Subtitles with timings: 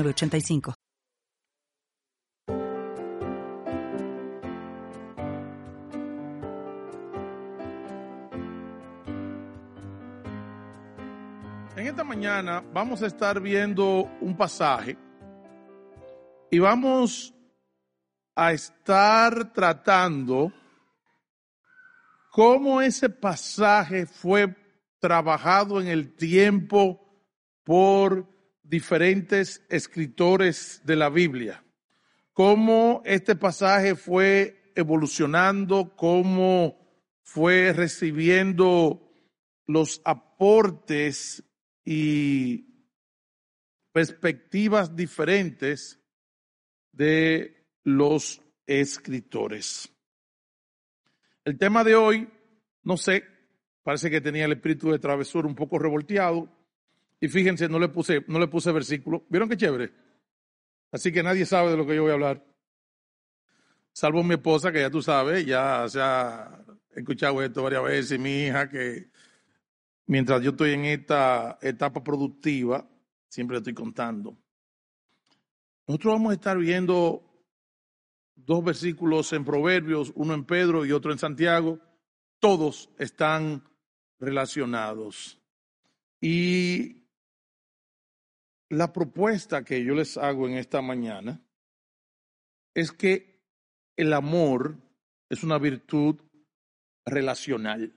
[0.00, 0.74] 85
[11.76, 14.96] En esta mañana vamos a estar viendo un pasaje
[16.50, 17.34] y vamos
[18.34, 20.52] a estar tratando
[22.30, 24.54] cómo ese pasaje fue
[25.00, 27.00] trabajado en el tiempo
[27.64, 28.31] por
[28.72, 31.62] diferentes escritores de la Biblia,
[32.32, 36.78] cómo este pasaje fue evolucionando, cómo
[37.22, 39.12] fue recibiendo
[39.66, 41.44] los aportes
[41.84, 42.64] y
[43.92, 46.00] perspectivas diferentes
[46.92, 49.92] de los escritores.
[51.44, 52.26] El tema de hoy,
[52.84, 53.22] no sé,
[53.82, 56.61] parece que tenía el espíritu de travesura un poco revolteado,
[57.22, 59.24] y fíjense, no le puse, no le puse versículo.
[59.28, 59.92] ¿Vieron qué chévere?
[60.90, 62.44] Así que nadie sabe de lo que yo voy a hablar.
[63.92, 68.18] Salvo mi esposa, que ya tú sabes, ya se ha escuchado esto varias veces, y
[68.18, 69.08] mi hija, que
[70.06, 72.90] mientras yo estoy en esta etapa productiva,
[73.28, 74.36] siempre estoy contando.
[75.86, 77.22] Nosotros vamos a estar viendo
[78.34, 81.78] dos versículos en Proverbios, uno en Pedro y otro en Santiago.
[82.40, 83.62] Todos están
[84.18, 85.40] relacionados.
[86.20, 87.01] Y
[88.72, 91.42] la propuesta que yo les hago en esta mañana
[92.74, 93.44] es que
[93.96, 94.78] el amor
[95.28, 96.16] es una virtud
[97.04, 97.94] relacional.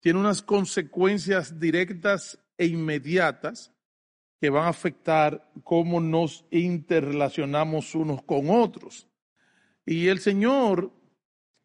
[0.00, 3.74] Tiene unas consecuencias directas e inmediatas
[4.40, 9.06] que van a afectar cómo nos interrelacionamos unos con otros.
[9.84, 10.90] Y el Señor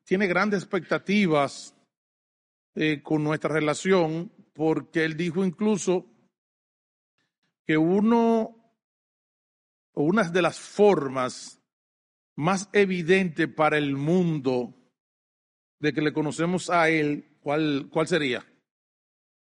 [0.04, 1.74] tiene grandes expectativas
[2.76, 6.17] eh, con nuestra relación porque Él dijo incluso
[7.68, 8.56] que uno
[9.92, 11.62] o una de las formas
[12.36, 14.74] más evidentes para el mundo
[15.80, 18.46] de que le conocemos a Él, ¿cuál, cuál sería?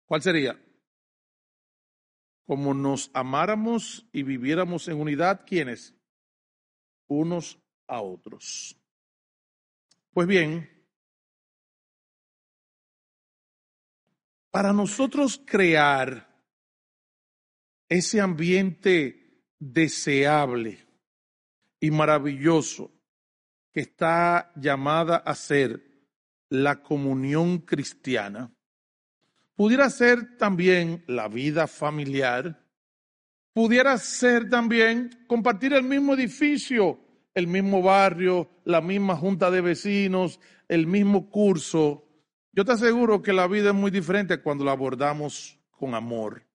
[0.07, 0.61] ¿Cuál sería?
[2.47, 5.95] Como nos amáramos y viviéramos en unidad, ¿quiénes?
[7.07, 8.77] Unos a otros.
[10.11, 10.69] Pues bien,
[14.51, 16.26] para nosotros crear
[17.89, 20.85] ese ambiente deseable
[21.81, 22.93] y maravilloso
[23.73, 25.83] que está llamada a ser
[26.49, 28.53] la comunión cristiana,
[29.55, 32.65] pudiera ser también la vida familiar,
[33.53, 37.01] pudiera ser también compartir el mismo edificio,
[37.35, 42.05] el mismo barrio, la misma junta de vecinos, el mismo curso.
[42.53, 46.47] Yo te aseguro que la vida es muy diferente cuando la abordamos con amor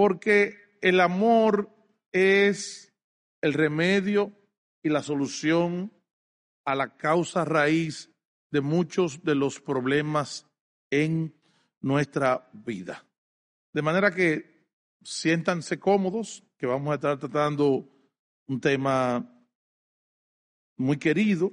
[0.00, 1.68] porque el amor
[2.10, 2.90] es
[3.42, 4.32] el remedio
[4.82, 5.92] y la solución
[6.64, 8.10] a la causa raíz
[8.50, 10.46] de muchos de los problemas
[10.88, 11.38] en
[11.82, 13.04] nuestra vida.
[13.74, 14.64] De manera que
[15.02, 17.86] siéntanse cómodos, que vamos a estar tratando
[18.46, 19.30] un tema
[20.78, 21.52] muy querido,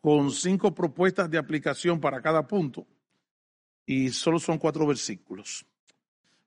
[0.00, 2.86] con cinco propuestas de aplicación para cada punto,
[3.84, 5.66] y solo son cuatro versículos.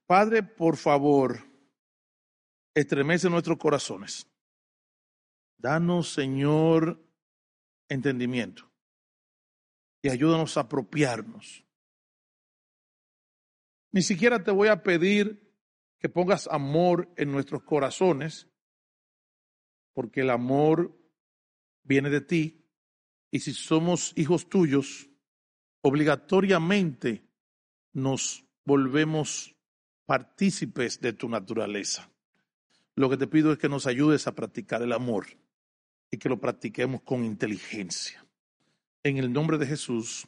[0.08, 1.38] Padre, por favor,
[2.74, 4.26] estremece nuestros corazones.
[5.58, 7.06] Danos, Señor,
[7.90, 8.72] entendimiento
[10.00, 11.62] y ayúdanos a apropiarnos.
[13.92, 15.54] Ni siquiera te voy a pedir
[15.98, 18.48] que pongas amor en nuestros corazones,
[19.92, 20.98] porque el amor
[21.82, 22.66] viene de ti
[23.30, 25.10] y si somos hijos tuyos,
[25.82, 27.28] obligatoriamente
[27.92, 29.57] nos volvemos
[30.08, 32.08] partícipes de tu naturaleza.
[32.94, 35.26] Lo que te pido es que nos ayudes a practicar el amor
[36.10, 38.24] y que lo practiquemos con inteligencia.
[39.02, 40.26] En el nombre de Jesús.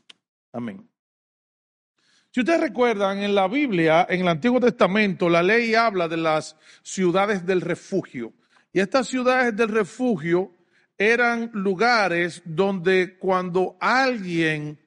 [0.53, 0.87] Amén.
[2.31, 6.57] Si ustedes recuerdan, en la Biblia, en el Antiguo Testamento, la ley habla de las
[6.83, 8.35] ciudades del refugio.
[8.75, 10.53] Y estas ciudades del refugio
[10.99, 14.79] eran lugares donde cuando alguien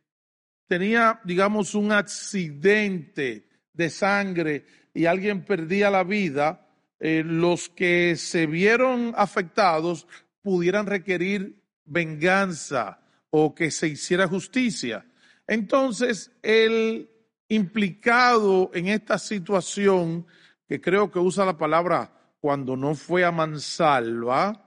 [0.68, 6.68] tenía, digamos, un accidente de sangre y alguien perdía la vida,
[7.00, 10.08] eh, los que se vieron afectados
[10.42, 15.06] pudieran requerir venganza o que se hiciera justicia.
[15.48, 17.10] Entonces, el
[17.50, 20.26] implicado en esta situación,
[20.68, 24.64] que creo que usa la palabra cuando no fue a mansalva,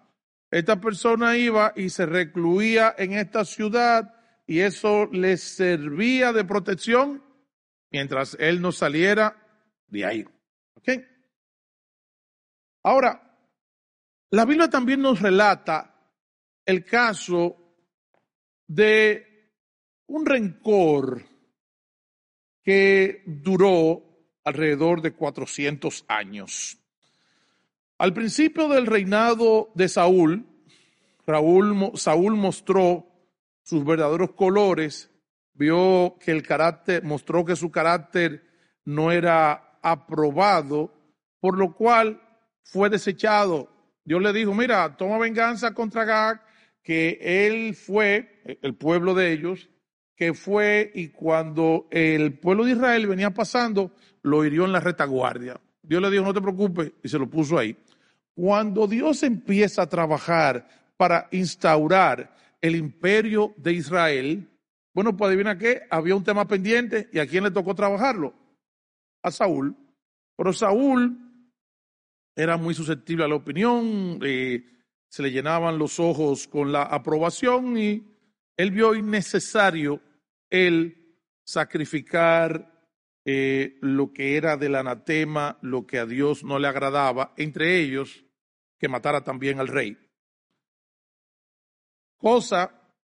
[0.51, 4.15] esta persona iba y se recluía en esta ciudad
[4.47, 7.23] y eso le servía de protección
[7.91, 9.46] mientras él no saliera
[9.89, 10.25] de ahí.
[10.75, 10.89] ¿Ok?
[12.83, 13.39] Ahora,
[14.31, 15.95] la Biblia también nos relata
[16.65, 17.57] el caso
[18.67, 19.53] de
[20.07, 21.23] un rencor
[22.63, 24.03] que duró
[24.45, 26.79] alrededor de 400 años.
[27.99, 30.47] Al principio del reinado de Saúl,
[31.95, 33.07] Saúl mostró
[33.63, 35.11] sus verdaderos colores,
[35.55, 38.45] vio que el carácter, mostró que su carácter
[38.85, 40.93] no era aprobado,
[41.39, 42.21] por lo cual
[42.65, 43.71] fue desechado.
[44.05, 46.43] Dios le dijo, mira, toma venganza contra Gag,
[46.83, 49.69] que él fue, el pueblo de ellos,
[50.17, 53.93] que fue y cuando el pueblo de Israel venía pasando,
[54.23, 55.61] lo hirió en la retaguardia.
[55.83, 57.77] Dios le dijo, no te preocupes, y se lo puso ahí.
[58.35, 60.67] Cuando Dios empieza a trabajar
[60.97, 64.49] para instaurar el imperio de Israel,
[64.93, 68.46] bueno, pues adivina qué, había un tema pendiente y a quién le tocó trabajarlo?
[69.27, 69.77] A Saúl.
[70.37, 71.19] Pero Saúl
[72.37, 74.65] era muy susceptible a la opinión, eh,
[75.09, 78.05] se le llenaban los ojos con la aprobación y
[78.57, 80.01] él vio innecesario
[80.49, 82.89] el sacrificar
[83.25, 88.25] eh, lo que era del anatema, lo que a Dios no le agradaba, entre ellos
[88.79, 89.99] que matara también al rey.
[92.17, 92.95] Cosa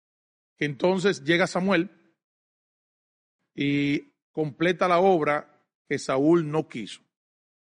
[0.57, 1.91] que entonces llega Samuel
[3.55, 5.51] y completa la obra
[5.88, 7.00] que Saúl no quiso.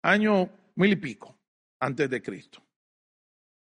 [0.02, 1.36] Año mil y pico
[1.80, 2.62] antes de Cristo.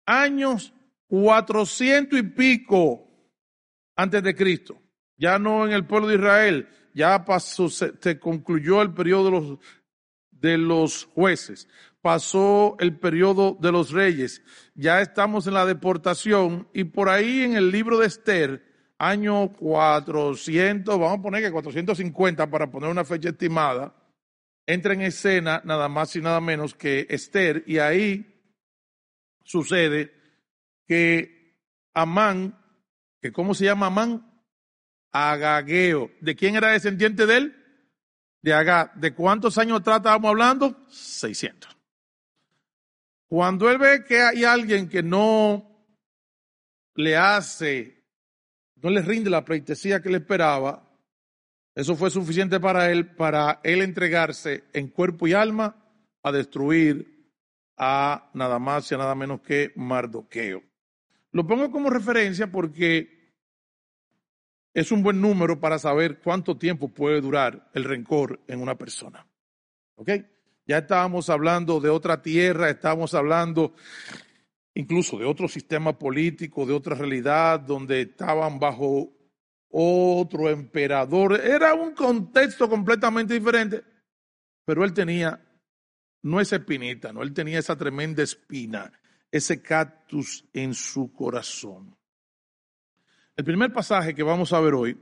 [0.07, 0.73] Años
[1.07, 3.09] cuatrocientos y pico
[3.97, 4.81] antes de Cristo.
[5.17, 9.59] Ya no en el pueblo de Israel, ya pasó, se, concluyó el periodo de los,
[10.31, 11.69] de los jueces,
[12.01, 14.43] pasó el periodo de los reyes,
[14.75, 18.65] ya estamos en la deportación y por ahí en el libro de Esther,
[18.99, 23.95] año 400, vamos a poner que 450 para poner una fecha estimada,
[24.69, 28.39] entra en escena nada más y nada menos que Esther y ahí
[29.43, 30.13] sucede
[30.87, 31.57] que
[31.95, 32.63] Amán,
[33.21, 34.31] que ¿cómo se llama Amán?
[35.11, 36.11] Agageo.
[36.21, 37.57] ¿De quién era descendiente de él?
[38.43, 38.93] De Agá.
[38.95, 40.87] ¿De cuántos años atrás estábamos hablando?
[40.91, 41.75] 600.
[43.27, 45.89] Cuando él ve que hay alguien que no
[46.95, 48.05] le hace,
[48.77, 50.88] no le rinde la pleitesía que le esperaba,
[51.79, 55.77] eso fue suficiente para él, para él entregarse en cuerpo y alma
[56.25, 57.31] a destruir
[57.77, 60.61] a nada más y a nada menos que Mardoqueo.
[61.31, 63.33] Lo pongo como referencia porque
[64.75, 69.25] es un buen número para saber cuánto tiempo puede durar el rencor en una persona.
[69.95, 70.11] ¿Ok?
[70.67, 73.77] Ya estábamos hablando de otra tierra, estábamos hablando
[74.75, 79.18] incluso de otro sistema político, de otra realidad, donde estaban bajo
[79.71, 81.41] otro emperador.
[81.41, 83.85] Era un contexto completamente diferente,
[84.65, 85.41] pero él tenía,
[86.23, 88.93] no esa espinita, no, él tenía esa tremenda espina,
[89.31, 91.97] ese cactus en su corazón.
[93.37, 95.01] El primer pasaje que vamos a ver hoy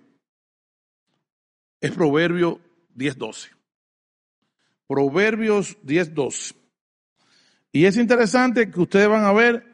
[1.80, 2.60] es Proverbio
[2.94, 3.50] 10.12.
[4.86, 6.54] Proverbios 10.12.
[7.72, 9.64] Y es interesante que ustedes van a ver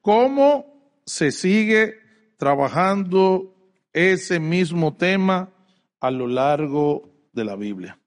[0.00, 3.57] cómo se sigue trabajando
[3.98, 5.52] ese mismo tema
[5.98, 7.98] a lo largo de la Biblia.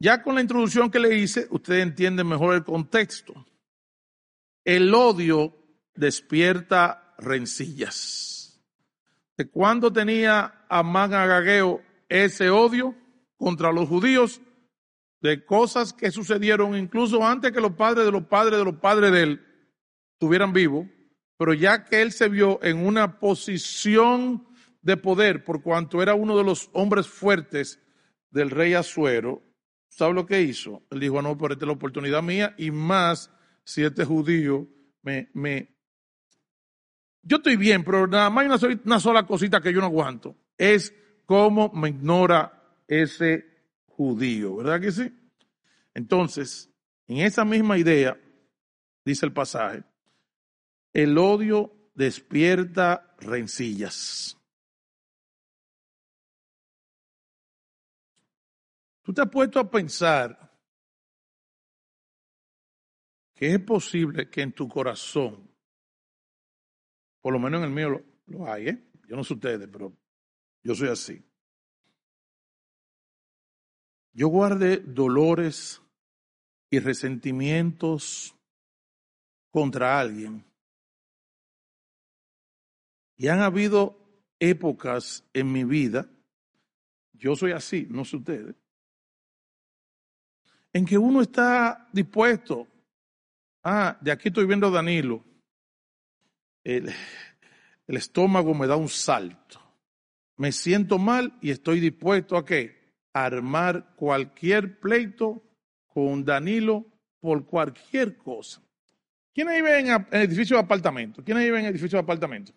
[0.00, 3.32] Ya con la introducción que le hice, ustedes entienden mejor el contexto.
[4.64, 5.56] El odio
[5.94, 8.60] despierta rencillas.
[9.36, 12.96] ¿De cuándo tenía Amán Agageo ese odio
[13.36, 14.40] contra los judíos?
[15.20, 19.12] De cosas que sucedieron incluso antes que los padres de los padres de los padres
[19.12, 19.46] de él
[20.14, 20.86] estuvieran vivos
[21.36, 24.46] pero ya que él se vio en una posición
[24.82, 27.80] de poder, por cuanto era uno de los hombres fuertes
[28.30, 29.42] del rey Azuero,
[29.88, 30.82] ¿sabe lo que hizo?
[30.90, 33.30] Él dijo, ah, no, pero esta es la oportunidad mía y más
[33.64, 34.68] si este judío
[35.02, 35.74] me, me...
[37.22, 40.36] Yo estoy bien, pero nada más hay una, una sola cosita que yo no aguanto.
[40.58, 43.44] Es cómo me ignora ese
[43.86, 45.10] judío, ¿verdad que sí?
[45.94, 46.70] Entonces,
[47.06, 48.18] en esa misma idea,
[49.04, 49.84] dice el pasaje,
[50.94, 54.38] el odio despierta rencillas.
[59.02, 60.50] Tú te has puesto a pensar
[63.34, 65.50] que es posible que en tu corazón,
[67.20, 68.90] por lo menos en el mío lo, lo hay, ¿eh?
[69.08, 69.92] Yo no sé ustedes, pero
[70.62, 71.22] yo soy así.
[74.12, 75.82] Yo guarde dolores
[76.70, 78.34] y resentimientos
[79.50, 80.53] contra alguien.
[83.16, 83.98] Y han habido
[84.38, 86.08] épocas en mi vida,
[87.12, 88.54] yo soy así, no sé ustedes,
[90.72, 92.66] en que uno está dispuesto,
[93.62, 95.24] ah, de aquí estoy viendo a Danilo,
[96.64, 96.92] el,
[97.86, 99.60] estómago me da un salto,
[100.36, 102.82] me siento mal y estoy dispuesto a qué?
[103.12, 105.44] Armar cualquier pleito
[105.86, 106.84] con Danilo
[107.20, 108.60] por cualquier cosa.
[109.32, 111.22] ¿Quiénes viven en, edificios de apartamento?
[111.22, 112.52] ¿Quiénes viven en edificios de apartamento?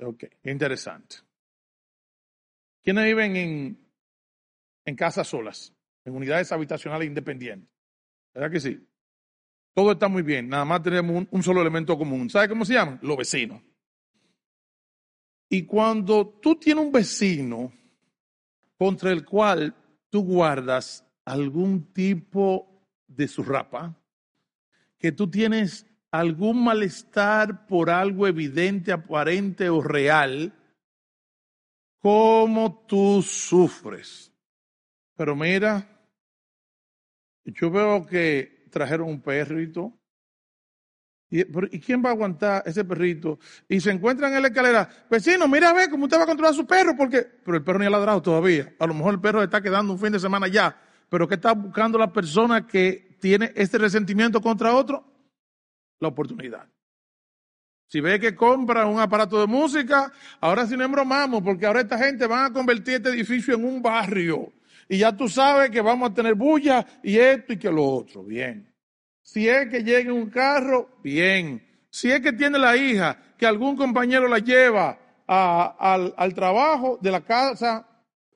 [0.00, 1.16] Ok, interesante.
[2.82, 3.90] ¿Quiénes viven en,
[4.84, 5.72] en casas solas?
[6.04, 7.68] En unidades habitacionales independientes.
[8.32, 8.86] ¿Verdad que sí?
[9.76, 12.30] Todo está muy bien, nada más tenemos un, solo elemento común.
[12.30, 12.98] ¿Sabe cómo se llaman?
[13.02, 13.60] Los vecinos.
[15.50, 17.72] Y cuando tú tienes un vecino
[18.78, 19.74] contra el cual
[20.08, 23.94] tú guardas algún tipo de surrapa,
[24.98, 30.52] que tú tienes algún malestar por algo evidente, aparente o real,
[32.00, 34.32] cómo tú sufres.
[35.16, 35.88] Pero mira,
[37.44, 39.92] yo veo que trajeron un perrito.
[41.28, 43.40] ¿Y, ¿Y quién va a aguantar ese perrito?
[43.68, 46.52] Y se encuentran en la escalera, vecino, mira a ver cómo usted va a controlar
[46.52, 48.74] a su perro, porque, pero el perro ni ha ladrado todavía.
[48.78, 50.80] A lo mejor el perro está quedando un fin de semana ya.
[51.08, 55.15] Pero ¿qué está buscando la persona que tiene este resentimiento contra otro?
[56.00, 56.68] La oportunidad.
[57.88, 61.98] Si ve que compra un aparato de música, ahora sí no embromamos, porque ahora esta
[61.98, 64.52] gente va a convertir este edificio en un barrio.
[64.88, 68.24] Y ya tú sabes que vamos a tener bulla y esto y que lo otro.
[68.24, 68.72] Bien.
[69.22, 71.64] Si es que llega un carro, bien.
[71.90, 77.10] Si es que tiene la hija, que algún compañero la lleva al, al trabajo de
[77.10, 77.85] la casa,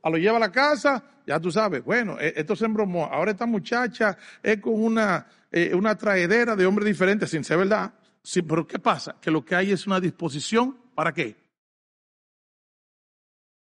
[0.03, 3.07] a lo lleva a la casa, ya tú sabes, bueno, e, esto se embromó.
[3.07, 7.93] Ahora esta muchacha es con una, eh, una traedera de hombres diferentes, sin ser verdad.
[8.23, 9.17] Sí, pero ¿qué pasa?
[9.21, 11.37] Que lo que hay es una disposición, ¿para qué?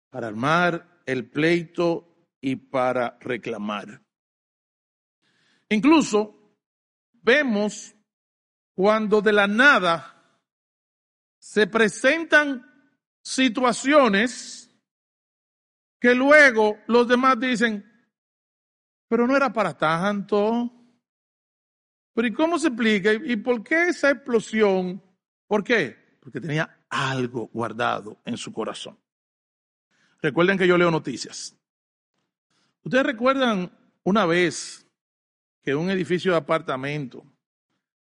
[0.10, 2.08] Para armar el pleito
[2.41, 4.01] y para reclamar.
[5.70, 6.36] Incluso
[7.13, 7.94] vemos
[8.74, 10.13] cuando de la nada
[11.39, 12.65] se presentan
[13.22, 14.66] situaciones
[16.00, 17.84] que luego los demás dicen,
[19.08, 20.72] pero no era para tanto.
[22.13, 23.13] Pero ¿y cómo se explica?
[23.13, 25.01] ¿Y por qué esa explosión?
[25.48, 26.18] ¿Por qué?
[26.20, 28.98] Porque tenía algo guardado en su corazón.
[30.22, 31.56] Recuerden que yo leo noticias.
[32.84, 33.72] Ustedes recuerdan
[34.04, 34.86] una vez
[35.62, 37.25] que en un edificio de apartamento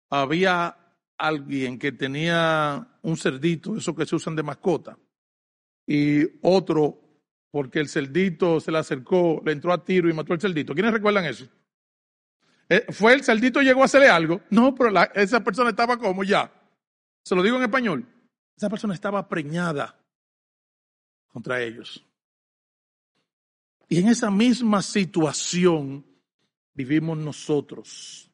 [0.08, 0.76] había
[1.18, 4.98] alguien que tenía un cerdito, eso que se usan de mascota,
[5.86, 7.05] y otro
[7.56, 10.74] porque el cerdito se le acercó, le entró a tiro y mató al cerdito.
[10.74, 11.46] ¿Quiénes recuerdan eso?
[12.68, 14.42] Eh, ¿Fue el cerdito llegó a hacerle algo?
[14.50, 16.52] No, pero esa persona estaba como ya.
[17.22, 18.06] Se lo digo en español.
[18.54, 19.98] Esa persona estaba preñada
[21.28, 22.04] contra ellos.
[23.88, 26.04] Y en esa misma situación
[26.74, 28.30] vivimos nosotros,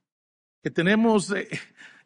[0.61, 1.49] que tenemos eh,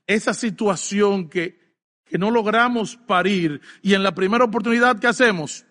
[0.07, 5.66] esa situación que, que no logramos parir y en la primera oportunidad que hacemos,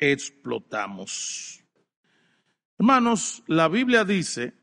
[0.00, 1.62] explotamos.
[2.78, 4.54] Hermanos, la Biblia dice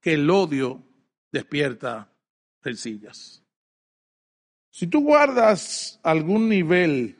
[0.00, 0.84] que el odio
[1.32, 2.12] despierta
[2.62, 3.42] rencillas.
[4.70, 7.16] Si tú guardas algún nivel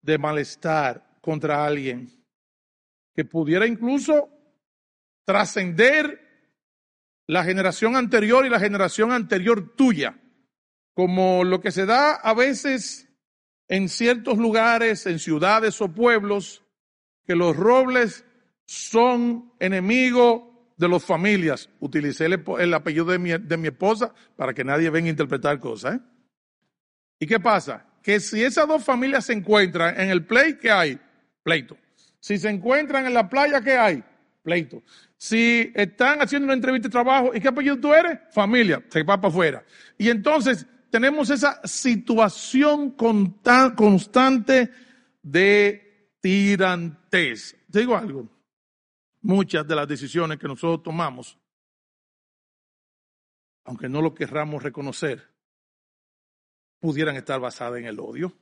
[0.00, 2.10] de malestar contra alguien
[3.14, 4.30] que pudiera incluso
[5.26, 6.18] trascender
[7.26, 10.18] la generación anterior y la generación anterior tuya,
[10.94, 13.09] como lo que se da a veces
[13.70, 16.64] en ciertos lugares, en ciudades o pueblos,
[17.24, 18.24] que los robles
[18.66, 20.42] son enemigos
[20.76, 21.70] de las familias.
[21.78, 25.94] Utilicé el, apellido de mi, de mi, esposa para que nadie venga a interpretar cosas.
[25.94, 26.00] ¿eh?
[27.20, 27.86] ¿Y qué pasa?
[28.02, 30.98] Que si esas dos familias se encuentran en el play, ¿qué hay?
[31.44, 31.76] Pleito.
[32.18, 34.02] Si se encuentran en la playa, ¿qué hay?
[34.42, 34.82] Pleito.
[35.16, 38.18] Si están haciendo una entrevista de trabajo, ¿y qué apellido tú eres?
[38.32, 39.64] Familia, se va para afuera.
[39.96, 44.70] Y entonces tenemos esa situación constante
[45.22, 47.56] de tirantes.
[47.70, 48.28] Te digo algo,
[49.22, 51.38] muchas de las decisiones que nosotros tomamos,
[53.64, 55.30] aunque no lo querramos reconocer,
[56.80, 58.32] pudieran estar basadas en el odio,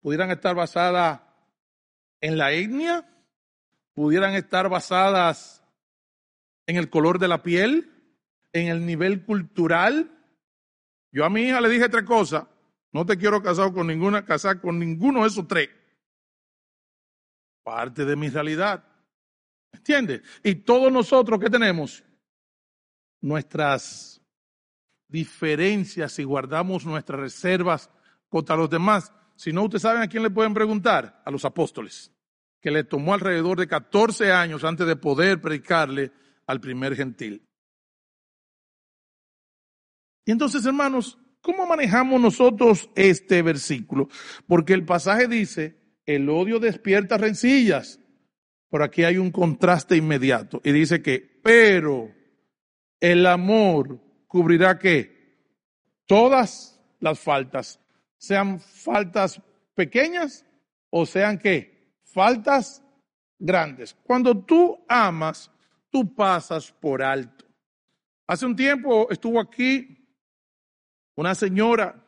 [0.00, 1.20] pudieran estar basadas
[2.20, 3.08] en la etnia,
[3.94, 5.62] pudieran estar basadas
[6.66, 7.90] en el color de la piel,
[8.52, 10.10] en el nivel cultural.
[11.14, 12.44] Yo a mi hija le dije tres cosas.
[12.90, 15.70] No te quiero casar con ninguna, casar con ninguno de esos tres.
[17.62, 18.84] Parte de mi realidad.
[19.72, 20.22] ¿Entiendes?
[20.42, 22.02] Y todos nosotros que tenemos
[23.20, 24.20] nuestras
[25.06, 27.88] diferencias y guardamos nuestras reservas
[28.28, 29.12] contra los demás.
[29.36, 32.12] Si no, ustedes saben a quién le pueden preguntar, a los apóstoles,
[32.60, 36.10] que le tomó alrededor de 14 años antes de poder predicarle
[36.48, 37.46] al primer gentil.
[40.24, 44.08] Y entonces, hermanos, ¿cómo manejamos nosotros este versículo?
[44.46, 45.76] Porque el pasaje dice,
[46.06, 48.00] el odio despierta rencillas.
[48.68, 50.60] Por aquí hay un contraste inmediato.
[50.64, 52.10] Y dice que, pero
[53.00, 55.14] el amor cubrirá que
[56.06, 57.80] todas las faltas,
[58.16, 59.40] sean faltas
[59.74, 60.44] pequeñas
[60.90, 62.82] o sean que faltas
[63.38, 63.94] grandes.
[64.02, 65.50] Cuando tú amas,
[65.90, 67.44] tú pasas por alto.
[68.26, 70.03] Hace un tiempo estuvo aquí
[71.16, 72.04] una señora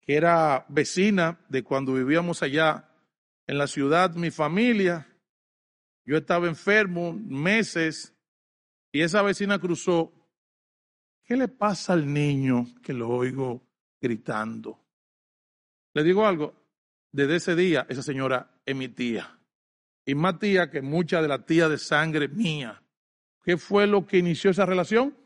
[0.00, 2.88] que era vecina de cuando vivíamos allá
[3.46, 5.08] en la ciudad, mi familia.
[6.04, 8.14] Yo estaba enfermo meses
[8.90, 10.12] y esa vecina cruzó.
[11.24, 13.62] ¿Qué le pasa al niño que lo oigo
[14.00, 14.78] gritando?
[15.94, 16.54] Le digo algo,
[17.12, 19.38] desde ese día esa señora es mi tía.
[20.04, 22.82] Y más tía que mucha de la tía de sangre mía.
[23.44, 25.16] ¿Qué fue lo que inició esa relación?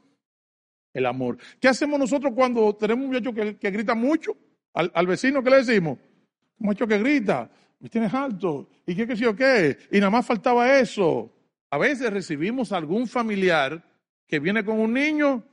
[0.97, 1.37] El amor.
[1.61, 4.35] ¿Qué hacemos nosotros cuando tenemos un muchacho que, grita mucho?
[4.73, 5.99] Al, vecino, ¿qué le decimos?
[6.59, 10.09] Un muchacho que grita, me tienes alto, y qué, qué sé yo qué, y nada
[10.09, 11.31] más faltaba eso.
[11.71, 13.85] A veces recibimos algún familiar
[14.27, 15.45] que viene con un niño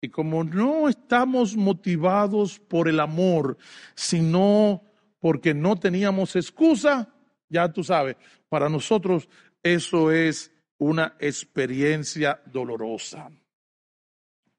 [0.00, 3.58] y como no estamos motivados por el amor,
[3.94, 4.82] sino
[5.18, 7.12] porque no teníamos excusa,
[7.50, 8.16] ya tú sabes,
[8.48, 9.28] para nosotros
[9.62, 13.30] eso es una experiencia dolorosa.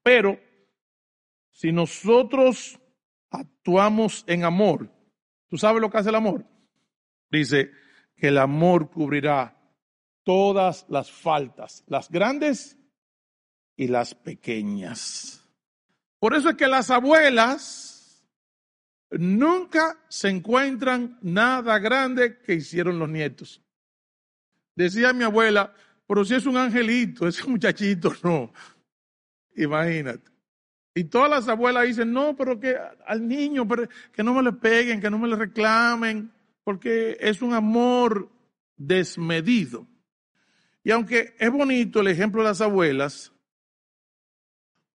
[0.02, 0.38] Pero
[1.50, 2.78] si nosotros
[3.30, 4.90] actuamos en amor,
[5.48, 6.44] ¿tú sabes lo que hace el amor?
[7.30, 7.70] Dice
[8.16, 9.56] que el amor cubrirá
[10.24, 12.76] todas las faltas, las grandes
[13.76, 15.42] y las pequeñas.
[16.18, 18.24] Por eso es que las abuelas
[19.10, 23.62] nunca se encuentran nada grande que hicieron los nietos.
[24.74, 25.74] Decía mi abuela,
[26.06, 28.52] pero si es un angelito, ese muchachito no.
[29.56, 30.30] Imagínate.
[30.94, 34.52] Y todas las abuelas dicen, no, pero que al niño, pero que no me le
[34.52, 36.30] peguen, que no me le reclamen,
[36.64, 38.30] porque es un amor
[38.76, 39.86] desmedido.
[40.84, 43.32] Y aunque es bonito el ejemplo de las abuelas,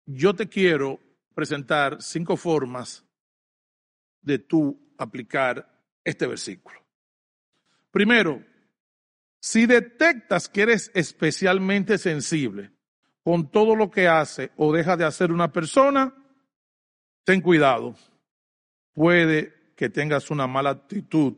[0.06, 1.00] yo te quiero
[1.34, 3.04] presentar cinco formas
[4.22, 6.80] de tú aplicar este versículo.
[7.92, 8.44] Primero,
[9.40, 12.72] si detectas que eres especialmente sensible
[13.28, 16.14] con todo lo que hace o deja de hacer una persona,
[17.26, 17.94] ten cuidado.
[18.94, 21.34] Puede que tengas una mala actitud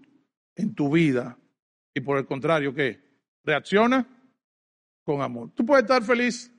[0.56, 1.36] en tu vida
[1.92, 3.02] y por el contrario, ¿qué?
[3.44, 4.08] Reacciona
[5.04, 5.50] con amor.
[5.56, 6.52] Tú puedes estar feliz,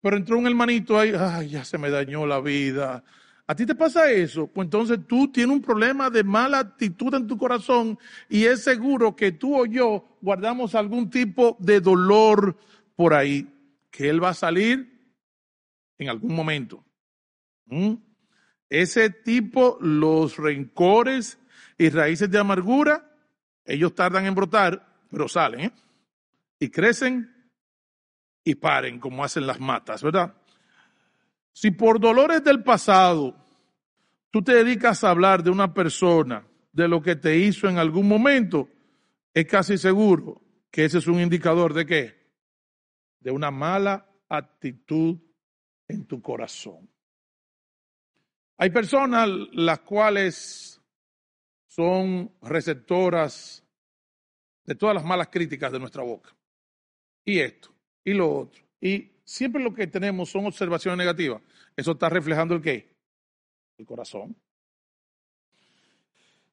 [0.00, 3.02] pero entró un hermanito ahí, ay, ya se me dañó la vida.
[3.44, 4.46] ¿A ti te pasa eso?
[4.46, 9.16] Pues entonces tú tienes un problema de mala actitud en tu corazón y es seguro
[9.16, 12.56] que tú o yo guardamos algún tipo de dolor
[12.94, 13.48] por ahí,
[13.96, 14.92] que él va a salir
[15.96, 16.84] en algún momento.
[17.64, 17.94] ¿Mm?
[18.68, 21.38] Ese tipo, los rencores
[21.78, 23.10] y raíces de amargura,
[23.64, 25.72] ellos tardan en brotar, pero salen, ¿eh?
[26.58, 27.50] Y crecen
[28.44, 30.34] y paren como hacen las matas, ¿verdad?
[31.52, 33.34] Si por dolores del pasado
[34.30, 38.06] tú te dedicas a hablar de una persona, de lo que te hizo en algún
[38.06, 38.68] momento,
[39.32, 42.25] es casi seguro que ese es un indicador de qué?
[43.20, 45.18] De una mala actitud
[45.88, 46.88] en tu corazón.
[48.58, 50.80] Hay personas las cuales
[51.66, 53.62] son receptoras
[54.64, 56.34] de todas las malas críticas de nuestra boca.
[57.24, 57.74] Y esto,
[58.04, 58.62] y lo otro.
[58.80, 61.42] Y siempre lo que tenemos son observaciones negativas.
[61.76, 62.96] Eso está reflejando el qué?
[63.76, 64.34] El corazón.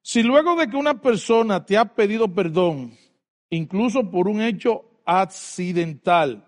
[0.01, 2.97] Si luego de que una persona te ha pedido perdón,
[3.49, 6.45] incluso por un hecho accidental,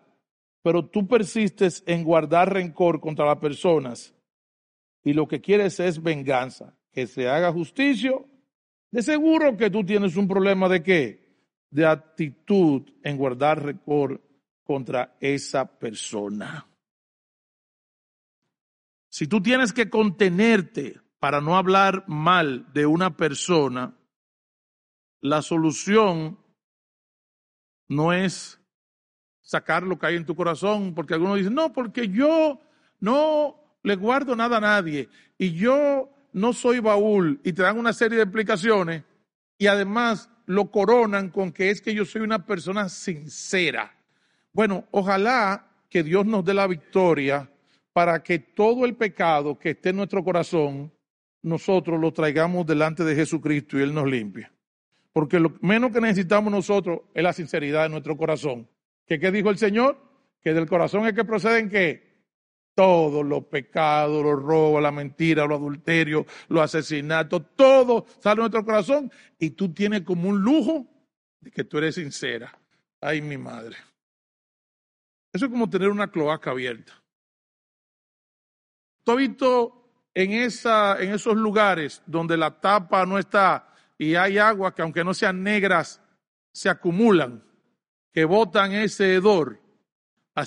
[0.66, 4.16] pero tú persistes en guardar rencor contra las personas
[5.04, 8.14] y lo que quieres es venganza, que se haga justicia,
[8.90, 11.38] de seguro que tú tienes un problema de qué?
[11.70, 14.20] De actitud en guardar rencor
[14.64, 16.68] contra esa persona.
[19.08, 23.96] Si tú tienes que contenerte para no hablar mal de una persona,
[25.22, 26.40] la solución
[27.88, 28.60] no es
[29.46, 32.60] sacar lo que hay en tu corazón, porque algunos dicen, no, porque yo
[33.00, 37.94] no le guardo nada a nadie y yo no soy baúl y te dan una
[37.94, 39.04] serie de explicaciones
[39.60, 43.96] y además lo coronan con que es que yo soy una persona sincera.
[44.52, 47.50] Bueno, ojalá que Dios nos dé la victoria
[47.94, 50.92] para que todo el pecado que esté en nuestro corazón,
[51.44, 54.50] nosotros lo traigamos delante de Jesucristo y Él nos limpie.
[55.14, 58.68] Porque lo menos que necesitamos nosotros es la sinceridad de nuestro corazón.
[59.06, 59.98] ¿Qué, dijo el Señor?
[60.42, 62.16] Que del corazón es que proceden qué?
[62.76, 68.66] Todos los pecados, los robos, la mentira, los adulterios, los asesinatos, todo sale de nuestro
[68.66, 70.86] corazón y tú tienes como un lujo
[71.40, 72.58] de que tú eres sincera.
[73.00, 73.78] Ay, mi madre.
[75.32, 76.94] Eso es como tener una cloaca abierta.
[79.04, 84.38] ¿Tú has visto en, esa, en esos lugares donde la tapa no está y hay
[84.38, 86.02] agua que aunque no sean negras,
[86.52, 87.44] se acumulan,
[88.16, 89.60] que botan ese hedor?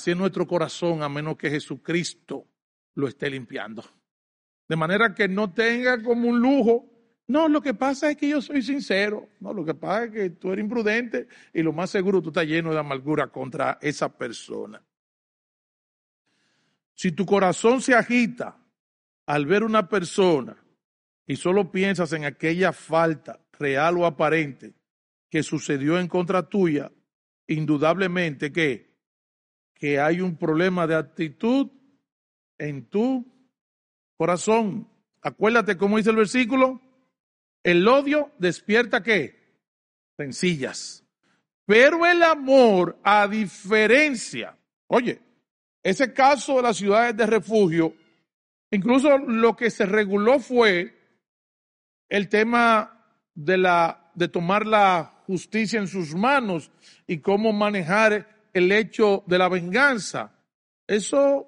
[0.06, 2.46] En nuestro corazón, a menos que Jesucristo
[2.94, 3.84] lo esté limpiando.
[4.66, 6.90] De manera que no tenga como un lujo.
[7.26, 9.28] No, lo que pasa es que yo soy sincero.
[9.40, 12.46] No, lo que pasa es que tú eres imprudente y lo más seguro tú estás
[12.46, 14.82] lleno de amargura contra esa persona.
[16.94, 18.56] Si tu corazón se agita
[19.26, 20.56] al ver una persona
[21.26, 24.72] y solo piensas en aquella falta real o aparente
[25.28, 26.90] que sucedió en contra tuya,
[27.48, 28.94] indudablemente que,
[29.74, 31.68] que hay un problema de actitud
[32.58, 33.26] en tu
[34.16, 34.88] corazón.
[35.22, 36.80] Acuérdate cómo dice el versículo.
[37.64, 39.36] El odio despierta qué?
[40.16, 41.04] Sencillas.
[41.66, 44.56] Pero el amor, a diferencia,
[44.86, 45.20] oye,
[45.82, 47.94] ese caso de las ciudades de refugio,
[48.70, 50.94] incluso lo que se reguló fue
[52.08, 56.72] el tema de la de tomar la justicia en sus manos
[57.06, 60.32] y cómo manejar el hecho de la venganza.
[60.86, 61.46] Eso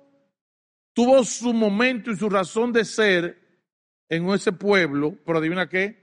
[0.93, 3.40] tuvo su momento y su razón de ser
[4.11, 5.97] en ese pueblo, pero adivina qué,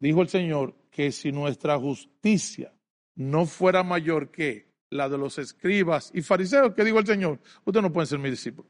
[0.00, 2.72] dijo el Señor, que si nuestra justicia
[3.14, 6.74] no fuera mayor que la de los escribas y fariseos.
[6.74, 7.38] ¿Qué dijo el Señor?
[7.64, 8.68] Usted no puede ser mi discípulo.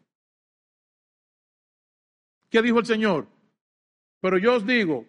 [2.51, 3.27] ¿Qué dijo el Señor?
[4.21, 5.07] Pero yo os digo,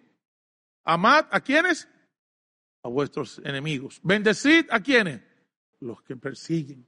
[0.85, 1.89] amad a quienes?
[2.83, 3.99] A vuestros enemigos.
[4.03, 5.21] Bendecid a quienes?
[5.79, 6.87] Los que persiguen.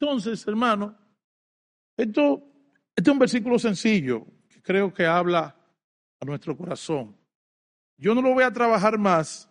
[0.00, 0.96] Entonces, hermano,
[1.96, 2.42] esto,
[2.94, 5.56] este es un versículo sencillo que creo que habla
[6.20, 7.16] a nuestro corazón.
[7.96, 9.50] Yo no lo voy a trabajar más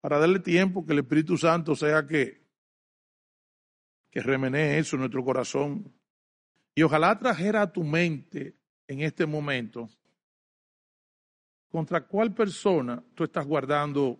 [0.00, 2.40] para darle tiempo que el Espíritu Santo sea que
[4.10, 5.92] que remenee eso en nuestro corazón.
[6.74, 9.88] Y ojalá trajera a tu mente en este momento
[11.68, 14.18] contra cuál persona tú estás guardando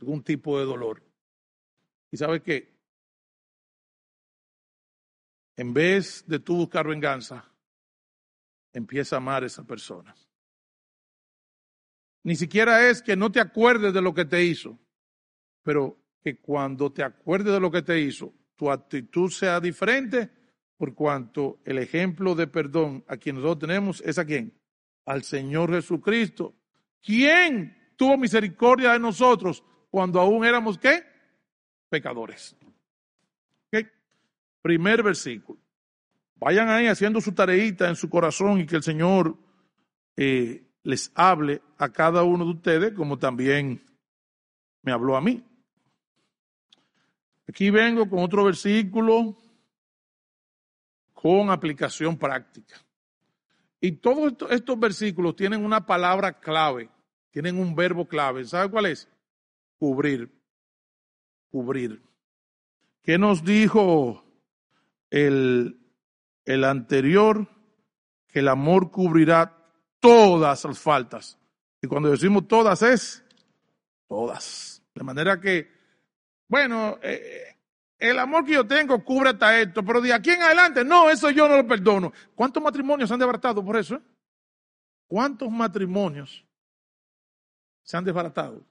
[0.00, 1.02] algún tipo de dolor.
[2.10, 2.72] Y sabes qué?
[5.56, 7.44] En vez de tú buscar venganza,
[8.72, 10.14] empieza a amar a esa persona.
[12.22, 14.78] Ni siquiera es que no te acuerdes de lo que te hizo,
[15.62, 20.30] pero que cuando te acuerdes de lo que te hizo, tu actitud sea diferente,
[20.76, 24.58] por cuanto el ejemplo de perdón a quien nosotros tenemos es a quién?
[25.04, 26.54] Al Señor Jesucristo.
[27.02, 31.04] ¿Quién tuvo misericordia de nosotros cuando aún éramos qué?
[31.88, 32.56] Pecadores.
[34.62, 35.58] Primer versículo.
[36.36, 39.36] Vayan ahí haciendo su tareita en su corazón y que el Señor
[40.16, 43.82] eh, les hable a cada uno de ustedes como también
[44.82, 45.44] me habló a mí.
[47.48, 49.36] Aquí vengo con otro versículo
[51.12, 52.76] con aplicación práctica.
[53.80, 56.88] Y todos estos versículos tienen una palabra clave,
[57.30, 58.44] tienen un verbo clave.
[58.44, 59.08] ¿Sabe cuál es?
[59.80, 60.30] Cubrir.
[61.50, 62.00] Cubrir.
[63.02, 64.22] ¿Qué nos dijo
[65.10, 65.80] el,
[66.44, 67.48] el anterior?
[68.28, 69.56] Que el amor cubrirá
[69.98, 71.36] todas las faltas.
[71.82, 73.24] Y cuando decimos todas es
[74.06, 74.80] todas.
[74.94, 75.80] De manera que
[76.50, 77.56] bueno, eh,
[77.96, 81.30] el amor que yo tengo cubre hasta esto, pero de aquí en adelante, no, eso
[81.30, 82.12] yo no lo perdono.
[82.34, 83.94] ¿Cuántos matrimonios se han desbaratado por eso?
[83.94, 84.00] Eh?
[85.06, 86.44] ¿Cuántos matrimonios
[87.84, 88.66] se han desbaratado?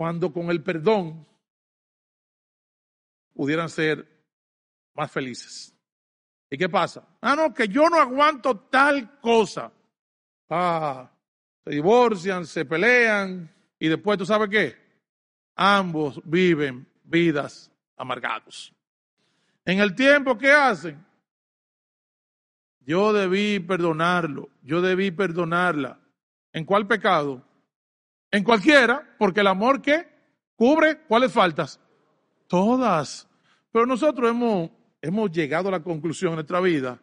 [0.00, 1.26] Cuando con el perdón
[3.34, 4.08] pudieran ser
[4.94, 5.74] más felices.
[6.48, 7.06] ¿Y qué pasa?
[7.20, 9.70] Ah, no, que yo no aguanto tal cosa.
[10.48, 11.12] Ah,
[11.62, 14.74] se divorcian, se pelean y después, ¿tú sabes qué?
[15.54, 18.72] ambos viven vidas amargados.
[19.66, 21.04] En el tiempo que hacen,
[22.86, 26.00] yo debí perdonarlo, yo debí perdonarla.
[26.54, 27.49] ¿En cuál pecado?
[28.30, 30.06] En cualquiera, porque el amor que
[30.56, 31.80] cubre, ¿cuáles faltas?
[32.46, 33.28] Todas.
[33.72, 37.00] Pero nosotros hemos, hemos llegado a la conclusión en nuestra vida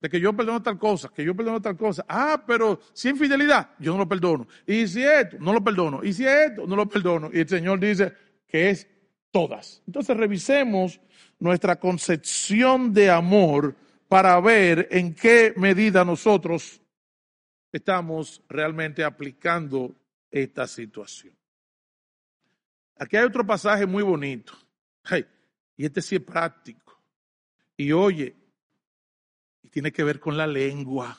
[0.00, 2.04] de que yo perdono tal cosa, que yo perdono tal cosa.
[2.08, 4.46] Ah, pero si infidelidad, yo no lo perdono.
[4.66, 6.04] Y si esto, no lo perdono.
[6.04, 7.30] Y si esto, no lo perdono.
[7.32, 8.12] Y el Señor dice
[8.46, 8.86] que es
[9.30, 9.82] todas.
[9.86, 11.00] Entonces revisemos
[11.38, 13.74] nuestra concepción de amor
[14.08, 16.80] para ver en qué medida nosotros
[17.72, 19.94] estamos realmente aplicando
[20.34, 21.32] esta situación.
[22.98, 24.52] Aquí hay otro pasaje muy bonito.
[25.76, 27.00] y este sí es práctico.
[27.76, 28.34] Y oye,
[29.62, 31.16] y tiene que ver con la lengua.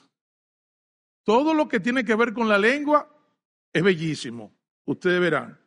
[1.24, 3.10] Todo lo que tiene que ver con la lengua
[3.72, 4.54] es bellísimo.
[4.84, 5.60] Ustedes verán.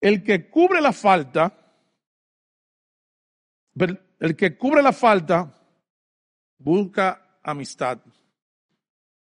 [0.00, 1.56] El que cubre la falta,
[4.18, 5.52] el que cubre la falta,
[6.58, 8.00] busca amistad.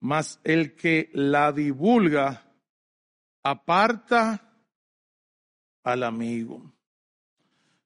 [0.04, 2.44] Mas el que la divulga,
[3.42, 4.38] aparta
[5.82, 6.74] al amigo.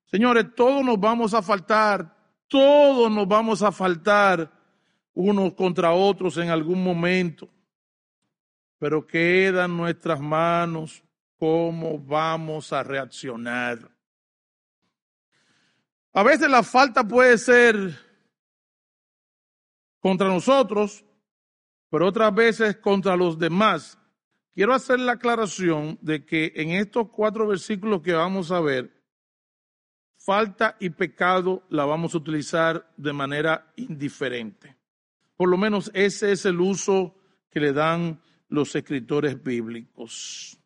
[0.06, 2.12] Señores, todos nos vamos a faltar,
[2.48, 4.50] todos nos vamos a faltar
[5.14, 7.48] unos contra otros en algún momento,
[8.80, 11.04] pero queda en nuestras manos
[11.36, 13.78] cómo vamos a reaccionar.
[16.12, 17.96] A veces la falta puede ser
[20.00, 21.04] contra nosotros,
[21.90, 23.98] pero otras veces contra los demás.
[24.54, 28.92] Quiero hacer la aclaración de que en estos cuatro versículos que vamos a ver,
[30.16, 34.76] falta y pecado la vamos a utilizar de manera indiferente.
[35.36, 37.14] Por lo menos ese es el uso
[37.50, 40.58] que le dan los escritores bíblicos.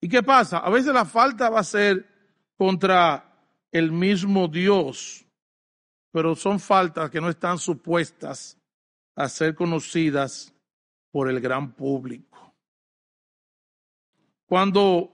[0.00, 0.58] ¿Y qué pasa?
[0.58, 2.06] A veces la falta va a ser
[2.56, 3.32] contra
[3.70, 5.24] el mismo Dios,
[6.10, 8.58] pero son faltas que no están supuestas
[9.14, 10.54] a ser conocidas
[11.10, 12.54] por el gran público.
[14.46, 15.10] Cuando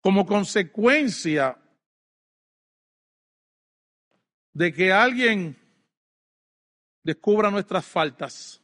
[0.00, 1.58] como consecuencia
[4.52, 5.56] de que alguien
[7.02, 8.62] descubra nuestras faltas.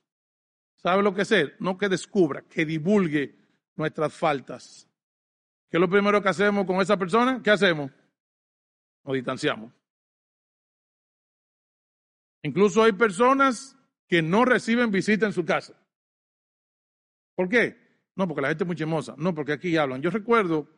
[0.76, 1.52] ¿Sabe lo que es?
[1.58, 3.36] No que descubra, que divulgue
[3.76, 4.88] nuestras faltas.
[5.68, 7.40] ¿Qué es lo primero que hacemos con esa persona?
[7.42, 7.90] ¿Qué hacemos?
[9.04, 9.72] Nos distanciamos.
[12.42, 13.76] Incluso hay personas
[14.08, 15.74] que no reciben visita en su casa.
[17.34, 17.76] ¿Por qué?
[18.14, 19.14] No, porque la gente es muy chimosa.
[19.16, 20.02] No, porque aquí hablan.
[20.02, 20.68] Yo recuerdo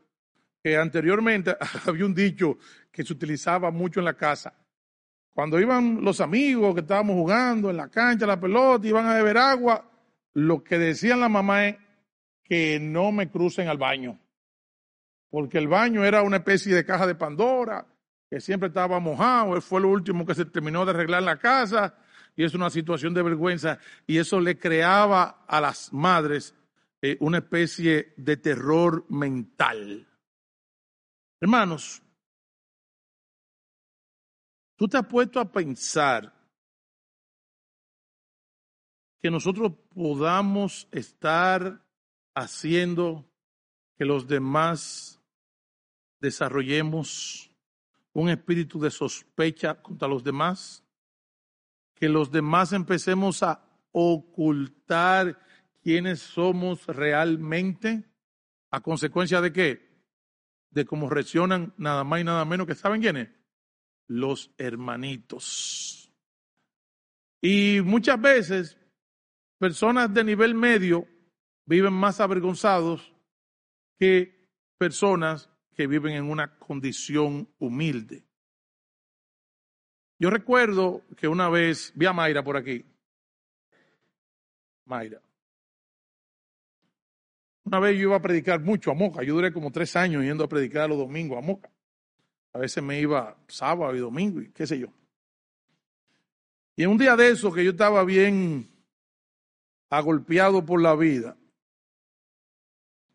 [0.62, 2.58] que anteriormente había un dicho
[2.90, 4.54] que se utilizaba mucho en la casa.
[5.32, 9.36] Cuando iban los amigos que estábamos jugando en la cancha, la pelota, iban a beber
[9.36, 9.90] agua,
[10.34, 11.76] lo que decían la mamá es
[12.44, 14.20] que no me crucen al baño.
[15.30, 17.84] Porque el baño era una especie de caja de Pandora,
[18.34, 21.96] que siempre estaba mojado, fue lo último que se terminó de arreglar la casa,
[22.34, 26.52] y es una situación de vergüenza, y eso le creaba a las madres
[27.00, 30.08] eh, una especie de terror mental.
[31.40, 32.02] Hermanos,
[34.74, 36.34] tú te has puesto a pensar
[39.22, 41.86] que nosotros podamos estar
[42.34, 43.30] haciendo
[43.96, 45.22] que los demás
[46.18, 47.53] desarrollemos
[48.14, 50.82] un espíritu de sospecha contra los demás,
[51.94, 55.38] que los demás empecemos a ocultar
[55.82, 58.04] quiénes somos realmente,
[58.70, 59.94] a consecuencia de qué?
[60.74, 63.28] de cómo reaccionan nada más y nada menos que saben quiénes,
[64.08, 66.12] los hermanitos.
[67.40, 68.76] Y muchas veces
[69.58, 71.06] personas de nivel medio
[71.64, 73.14] viven más avergonzados
[73.98, 78.24] que personas que viven en una condición humilde.
[80.18, 82.84] Yo recuerdo que una vez vi a Mayra por aquí.
[84.86, 85.20] Mayra.
[87.64, 89.22] Una vez yo iba a predicar mucho a Moca.
[89.22, 91.70] Yo duré como tres años yendo a predicar los domingos a Moca.
[92.52, 94.88] A veces me iba sábado y domingo y qué sé yo.
[96.76, 98.68] Y en un día de eso que yo estaba bien
[99.88, 101.36] agolpeado por la vida,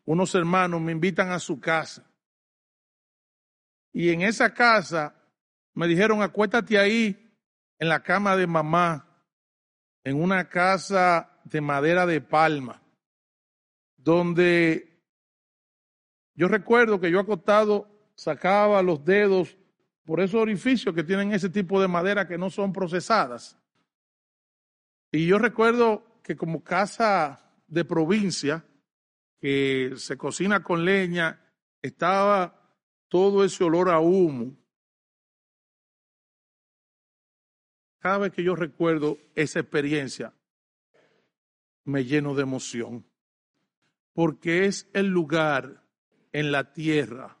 [0.04, 2.09] unos hermanos me invitan a su casa.
[3.92, 5.14] Y en esa casa
[5.74, 7.34] me dijeron, acuéstate ahí
[7.78, 9.06] en la cama de mamá,
[10.04, 12.80] en una casa de madera de palma
[14.02, 15.02] donde
[16.34, 19.56] yo recuerdo que yo acostado sacaba los dedos
[20.04, 23.58] por esos orificios que tienen ese tipo de madera que no son procesadas.
[25.12, 28.64] Y yo recuerdo que como casa de provincia,
[29.38, 31.40] que se cocina con leña,
[31.82, 32.59] estaba
[33.10, 34.56] todo ese olor a humo.
[37.98, 40.32] Cada vez que yo recuerdo esa experiencia,
[41.84, 43.04] me lleno de emoción.
[44.12, 45.82] porque es el lugar
[46.32, 47.38] en la tierra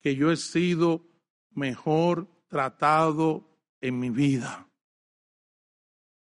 [0.00, 1.04] que yo he sido
[1.50, 3.44] mejor tratado
[3.80, 4.66] en mi vida.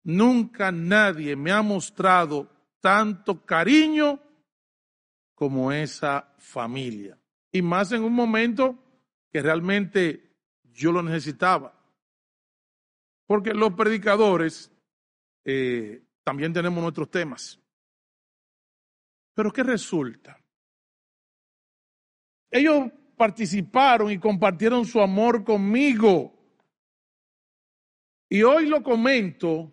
[0.02, 4.20] Nunca nadie me ha mostrado tanto cariño
[5.34, 7.18] como esa familia.
[7.52, 8.78] Y más en un momento
[9.30, 10.30] que realmente
[10.64, 11.74] yo lo necesitaba.
[13.26, 14.70] Porque los predicadores
[15.44, 17.61] eh, también tenemos nuestros temas.
[19.34, 20.38] Pero ¿qué resulta?
[22.50, 26.34] Ellos participaron y compartieron su amor conmigo.
[28.30, 29.72] Y hoy lo comento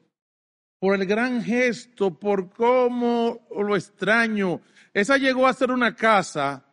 [0.80, 4.62] por el gran gesto, por cómo lo extraño.
[4.94, 6.66] Esa llegó a ser una casa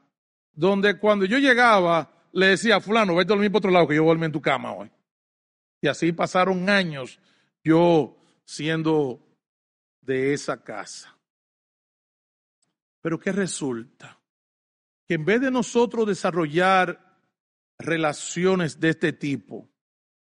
[0.53, 4.05] donde cuando yo llegaba le decía, fulano, vete a dormir por otro lado que yo
[4.05, 4.91] vuelvo en tu cama hoy.
[5.81, 7.19] Y así pasaron años
[7.63, 9.21] yo siendo
[10.01, 11.17] de esa casa.
[13.01, 14.19] Pero ¿qué resulta?
[15.07, 17.19] Que en vez de nosotros desarrollar
[17.79, 19.69] relaciones de este tipo,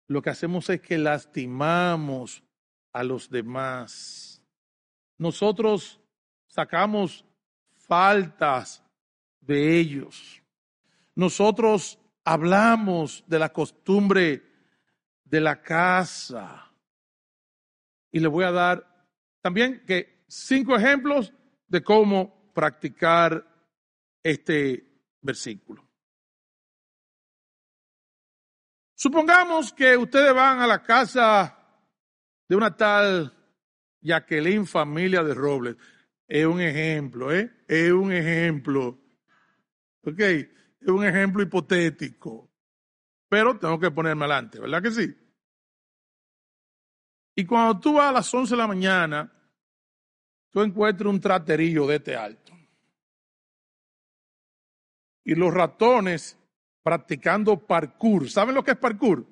[0.08, 2.43] lo que hacemos es que lastimamos
[2.91, 4.41] a los demás.
[5.17, 5.99] Nosotros
[6.47, 7.25] sacamos
[7.73, 8.85] faltas
[9.45, 10.41] de ellos.
[11.15, 14.43] Nosotros hablamos de la costumbre
[15.23, 16.71] de la casa.
[18.12, 19.08] Y le voy a dar
[19.41, 21.34] también que cinco ejemplos
[21.67, 23.45] de cómo practicar
[24.23, 24.86] este
[25.21, 25.86] versículo.
[28.95, 31.58] Supongamos que ustedes van a la casa
[32.47, 33.34] de una tal
[34.01, 35.75] Jacqueline Familia de Robles.
[36.27, 37.51] Es un ejemplo, ¿eh?
[37.67, 38.97] Es un ejemplo.
[40.06, 40.20] ¿Ok?
[40.20, 42.50] Es un ejemplo hipotético.
[43.28, 45.15] Pero tengo que ponerme adelante, ¿verdad que sí?
[47.36, 49.32] Y cuando tú vas a las 11 de la mañana,
[50.52, 52.54] tú encuentras un traterillo de este alto.
[55.26, 56.38] Y los ratones
[56.84, 58.30] practicando parkour.
[58.30, 59.26] ¿Saben lo que es parkour?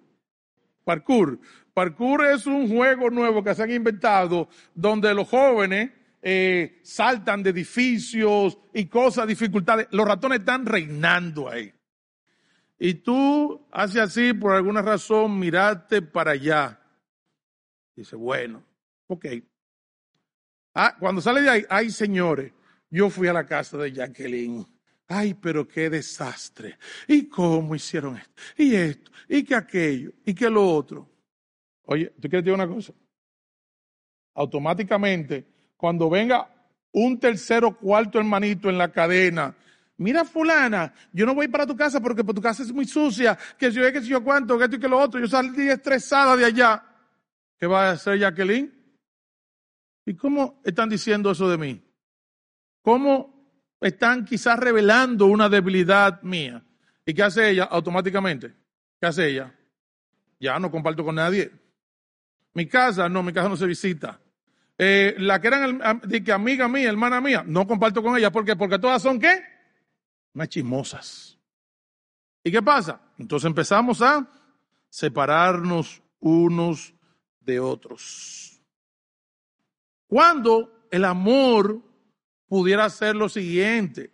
[0.83, 1.39] Parkour.
[1.73, 5.91] Parkour es un juego nuevo que se han inventado donde los jóvenes
[6.25, 9.87] eh, saltan de edificios y cosas, dificultades.
[9.91, 11.73] Los ratones están reinando ahí.
[12.79, 16.79] Y tú haces así, por alguna razón, miraste para allá.
[17.93, 18.63] Dice, bueno,
[19.07, 19.25] ok.
[20.73, 22.53] Ah, cuando sale de ahí, ay señores,
[22.89, 24.65] yo fui a la casa de Jacqueline.
[25.09, 26.77] Ay, pero qué desastre.
[27.05, 28.41] ¿Y cómo hicieron esto?
[28.57, 31.09] Y esto, y que aquello, y que lo otro.
[31.83, 32.93] Oye, ¿tú quieres decir una cosa?
[34.35, 35.52] Automáticamente,
[35.83, 36.47] cuando venga
[36.93, 39.53] un tercero cuarto hermanito en la cadena,
[39.97, 43.69] mira fulana, yo no voy para tu casa porque tu casa es muy sucia, que
[43.69, 46.37] si yo que si yo cuánto, que esto y que lo otro, yo salí estresada
[46.37, 46.81] de allá.
[47.59, 48.71] ¿Qué va a hacer Jacqueline?
[50.05, 51.83] ¿Y cómo están diciendo eso de mí?
[52.81, 56.63] ¿Cómo están quizás revelando una debilidad mía?
[57.05, 58.53] ¿Y qué hace ella automáticamente?
[59.01, 59.53] ¿Qué hace ella?
[60.39, 61.51] Ya no comparto con nadie.
[62.53, 64.21] Mi casa, no, mi casa no se visita.
[64.77, 68.31] Eh, la que eran de que amiga mía, hermana mía, no comparto con ella.
[68.31, 68.55] ¿Por qué?
[68.55, 69.43] Porque todas son qué?
[70.33, 71.37] Unas chismosas.
[72.43, 73.01] ¿Y qué pasa?
[73.17, 74.27] Entonces empezamos a
[74.89, 76.93] separarnos unos
[77.39, 78.61] de otros.
[80.07, 81.81] Cuando el amor
[82.47, 84.11] pudiera ser lo siguiente,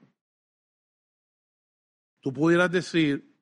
[2.22, 3.36] tú pudieras decir,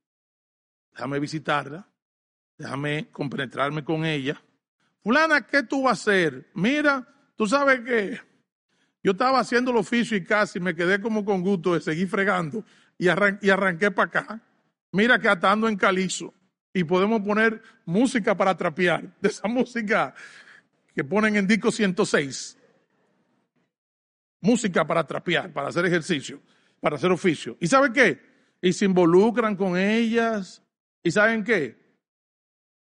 [0.92, 1.88] déjame visitarla,
[2.58, 4.42] déjame compenetrarme con ella.
[5.08, 6.50] Fulana, ¿qué tú vas a hacer?
[6.54, 8.20] Mira, tú sabes que
[9.02, 12.66] yo estaba haciendo el oficio y casi me quedé como con gusto de seguir fregando
[12.98, 14.42] y, arranqué para acá.
[14.92, 16.34] Mira que atando en calizo
[16.74, 20.14] y podemos poner música para trapear, de esa música
[20.94, 22.58] que ponen en disco 106.
[24.42, 26.42] Música para trapear, para hacer ejercicio,
[26.82, 27.56] para hacer oficio.
[27.62, 28.20] ¿Y saben qué?
[28.62, 30.62] Y se involucran con ellas.
[31.02, 31.78] ¿Y saben qué?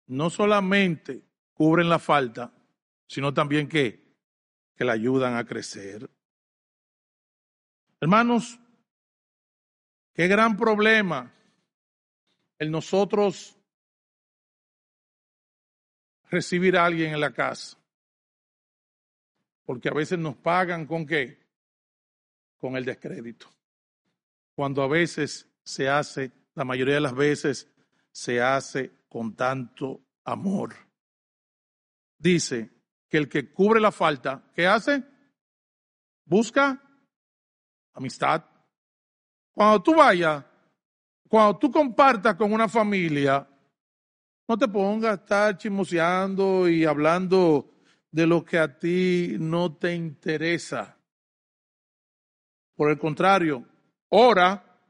[0.07, 2.53] No solamente cubren la falta,
[3.07, 4.03] sino también que,
[4.74, 6.11] que la ayudan a crecer.
[8.01, 8.59] Hermanos,
[10.14, 11.33] qué gran problema
[12.59, 13.57] el nosotros
[16.31, 17.76] recibir a alguien en la casa.
[19.64, 21.39] Porque a veces nos pagan con qué?
[22.57, 23.49] Con el descrédito.
[24.55, 27.70] Cuando a veces se hace, la mayoría de las veces
[28.11, 30.74] se hace con tanto amor.
[32.23, 32.70] Dice
[33.09, 35.03] que el que cubre la falta, ¿qué hace?
[36.25, 36.81] Busca
[37.95, 38.45] amistad.
[39.53, 40.45] Cuando tú vayas,
[41.29, 43.45] cuando tú compartas con una familia,
[44.47, 47.75] no te pongas a estar chismoseando y hablando
[48.09, 50.97] de lo que a ti no te interesa.
[52.77, 53.66] Por el contrario,
[54.11, 54.81] ora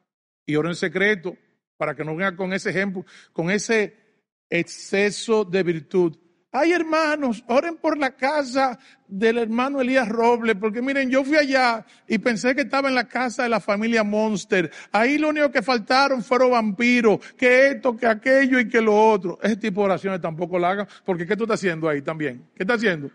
[0.45, 1.35] y ora en secreto
[1.79, 4.21] para que no venga con ese ejemplo, con ese
[4.51, 6.19] exceso de virtud.
[6.55, 8.79] Ay, hermanos, oren por la casa
[9.09, 13.09] del hermano Elías Robles, porque miren, yo fui allá y pensé que estaba en la
[13.09, 14.71] casa de la familia Monster.
[14.93, 19.39] Ahí lo único que faltaron fueron vampiros, que esto, que aquello y que lo otro.
[19.43, 22.47] Ese tipo de oraciones tampoco la hagan, porque ¿qué tú estás haciendo ahí también?
[22.55, 23.11] ¿Qué estás haciendo?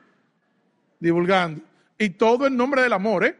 [1.00, 1.62] Divulgando.
[2.00, 3.38] Y todo en nombre del amor, ¿eh?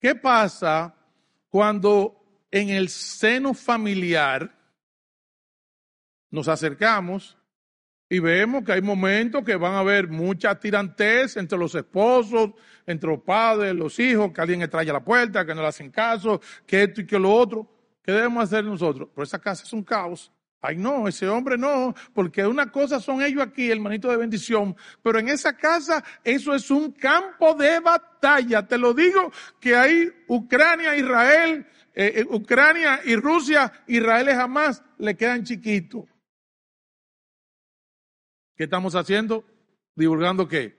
[0.00, 0.94] ¿Qué pasa
[1.48, 4.61] cuando en el seno familiar
[6.32, 7.38] nos acercamos
[8.08, 12.50] y vemos que hay momentos que van a haber mucha tirantez entre los esposos,
[12.84, 15.90] entre los padres, los hijos, que alguien extrae a la puerta, que no le hacen
[15.90, 17.66] caso, que esto y que lo otro.
[18.02, 19.08] ¿Qué debemos hacer nosotros?
[19.14, 20.32] Pero esa casa es un caos.
[20.60, 25.18] Ay, no, ese hombre no, porque una cosa son ellos aquí, hermanito de bendición, pero
[25.18, 28.66] en esa casa eso es un campo de batalla.
[28.66, 35.16] Te lo digo que ahí Ucrania, Israel, eh, eh, Ucrania y Rusia, Israel jamás le
[35.16, 36.11] quedan chiquitos.
[38.62, 39.44] ¿Qué estamos haciendo?
[39.96, 40.78] Divulgando qué?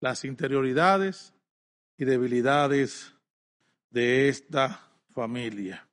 [0.00, 1.32] Las interioridades
[1.96, 3.14] y debilidades
[3.90, 5.88] de esta familia.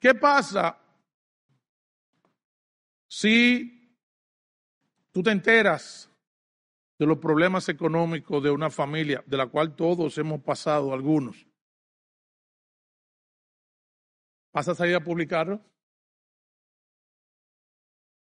[0.00, 0.80] ¿Qué pasa
[3.06, 3.94] si
[5.12, 6.10] tú te enteras
[6.98, 11.46] de los problemas económicos de una familia, de la cual todos hemos pasado algunos?
[14.54, 15.75] ¿Vas a a publicarlo?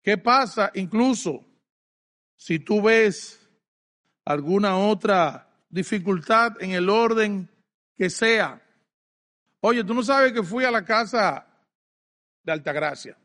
[0.08, 1.46] ¿Qué pasa incluso
[2.38, 3.46] si tú ves
[4.24, 7.50] alguna otra dificultad en el orden
[7.94, 8.62] que sea?
[9.60, 11.46] Oye, tú no sabes que fui a la casa
[12.42, 13.18] de Altagracia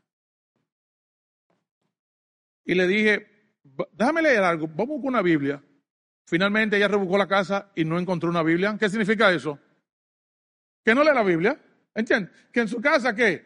[2.65, 3.53] y le dije,
[3.93, 5.63] déjame leer algo, vamos con una Biblia.
[6.25, 8.75] Finalmente ella rebuscó la casa y no encontró una Biblia.
[8.77, 9.57] ¿Qué significa eso?
[10.83, 11.57] Que no lee la Biblia.
[11.95, 12.29] ¿Entiendes?
[12.51, 13.45] Que en su casa, ¿qué?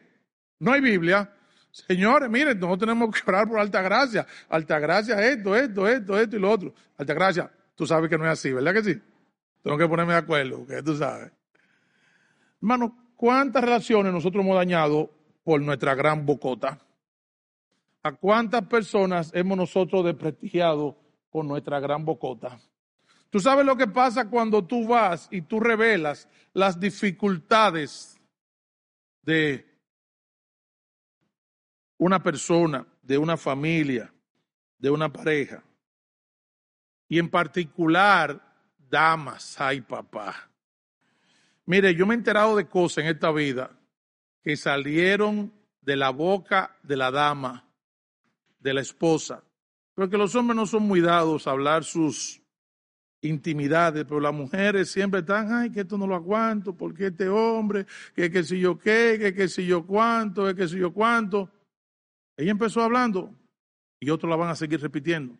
[0.57, 1.36] No hay Biblia.
[1.71, 4.25] Señores, miren, nosotros tenemos que orar por alta gracia.
[4.49, 6.73] Alta gracia, esto, esto, esto, esto y lo otro.
[6.97, 9.01] Alta gracia, tú sabes que no es así, ¿verdad que sí?
[9.61, 11.31] Tengo que ponerme de acuerdo, que tú sabes.
[12.61, 15.11] Hermano, ¿cuántas relaciones nosotros hemos dañado
[15.43, 16.79] por nuestra gran bocota?
[18.03, 20.97] ¿A cuántas personas hemos nosotros desprestigiado
[21.29, 22.59] por nuestra gran bocota?
[23.29, 28.17] Tú sabes lo que pasa cuando tú vas y tú revelas las dificultades
[29.23, 29.66] de
[31.97, 34.13] una persona, de una familia,
[34.77, 35.63] de una pareja.
[37.07, 38.41] Y en particular,
[38.89, 40.49] damas, ay papá.
[41.65, 43.71] Mire, yo me he enterado de cosas en esta vida
[44.43, 47.65] que salieron de la boca de la dama,
[48.59, 49.43] de la esposa.
[49.93, 52.41] Porque los hombres no son muy dados a hablar sus
[53.21, 57.85] intimidades, pero las mujeres siempre están, ay, que esto no lo aguanto, porque este hombre,
[58.15, 61.49] que qué sé yo qué, que qué sé yo cuánto, que qué sé yo cuánto.
[62.37, 63.33] Ella empezó hablando
[63.99, 65.35] y otros la van a seguir repitiendo.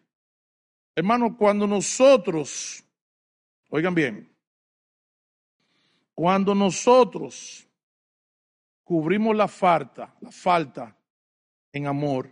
[0.96, 2.84] Hermano, cuando nosotros,
[3.70, 4.36] oigan bien,
[6.16, 7.68] cuando nosotros
[8.84, 10.98] cubrimos la falta, la falta
[11.72, 12.32] en amor,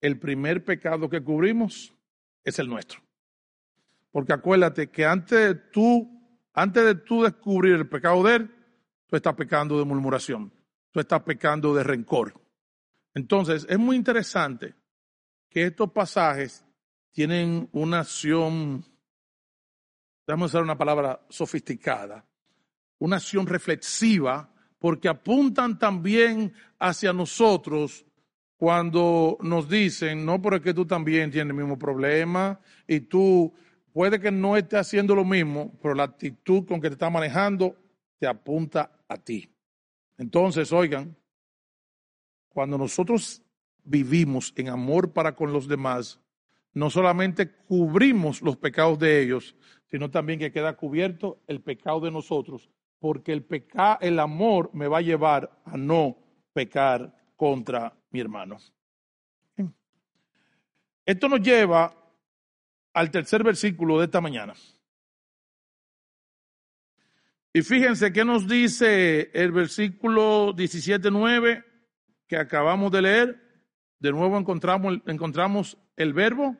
[0.00, 1.92] el primer pecado que cubrimos
[2.44, 3.00] es el nuestro.
[4.12, 6.08] Porque acuérdate que antes de tú,
[6.52, 8.54] antes de tú descubrir el pecado de él,
[9.08, 10.52] tú estás pecando de murmuración,
[10.92, 12.47] tú estás pecando de rencor.
[13.18, 14.76] Entonces, es muy interesante
[15.50, 16.64] que estos pasajes
[17.10, 18.84] tienen una acción,
[20.24, 22.24] déjame usar una palabra sofisticada,
[23.00, 28.06] una acción reflexiva, porque apuntan también hacia nosotros
[28.56, 33.52] cuando nos dicen, no, porque tú también tienes el mismo problema y tú
[33.92, 37.74] puede que no estés haciendo lo mismo, pero la actitud con que te está manejando
[38.20, 39.52] te apunta a ti.
[40.18, 41.16] Entonces, oigan,
[42.48, 43.42] cuando nosotros
[43.84, 46.20] vivimos en amor para con los demás,
[46.74, 49.56] no solamente cubrimos los pecados de ellos,
[49.90, 52.68] sino también que queda cubierto el pecado de nosotros,
[52.98, 56.16] porque el peca el amor me va a llevar a no
[56.52, 58.58] pecar contra mi hermano.
[61.06, 61.94] Esto nos lleva
[62.92, 64.54] al tercer versículo de esta mañana.
[67.52, 71.64] Y fíjense qué nos dice el versículo 17.9
[72.28, 73.42] que acabamos de leer,
[73.98, 76.56] de nuevo encontramos, encontramos el verbo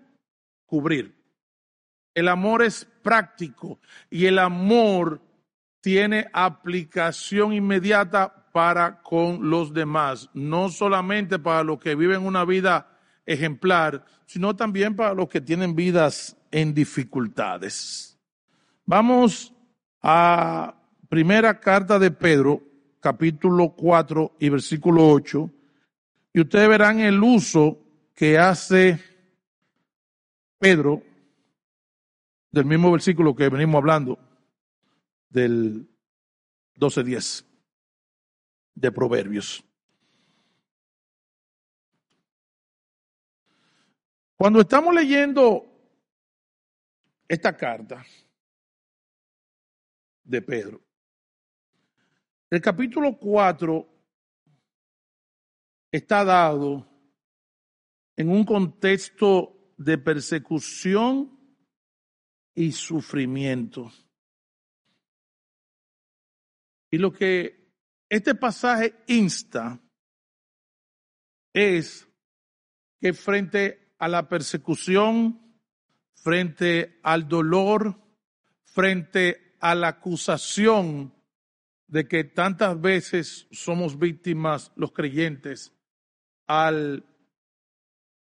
[0.67, 1.17] cubrir.
[2.15, 3.79] El amor es práctico
[4.11, 5.21] y el amor
[5.81, 12.99] tiene aplicación inmediata para con los demás, no solamente para los que viven una vida
[13.25, 18.19] ejemplar, sino también para los que tienen vidas en dificultades.
[18.85, 19.55] Vamos
[20.03, 20.75] a
[21.09, 22.63] primera carta de Pedro,
[23.01, 25.51] capítulo 4 y versículo 8,
[26.39, 27.85] y ustedes verán el uso
[28.15, 29.03] que hace
[30.57, 31.03] Pedro
[32.53, 34.17] del mismo versículo que venimos hablando,
[35.29, 35.91] del
[36.77, 37.45] 12.10
[38.77, 39.65] de Proverbios.
[44.37, 45.67] Cuando estamos leyendo
[47.27, 48.07] esta carta
[50.23, 50.81] de Pedro,
[52.49, 53.98] el capítulo 4
[55.91, 56.87] está dado
[58.17, 61.39] en un contexto de persecución
[62.55, 63.91] y sufrimiento.
[66.91, 67.73] Y lo que
[68.09, 69.81] este pasaje insta
[71.53, 72.09] es
[73.01, 75.63] que frente a la persecución,
[76.15, 78.01] frente al dolor,
[78.65, 81.15] frente a la acusación
[81.87, 85.78] de que tantas veces somos víctimas los creyentes
[86.49, 87.05] al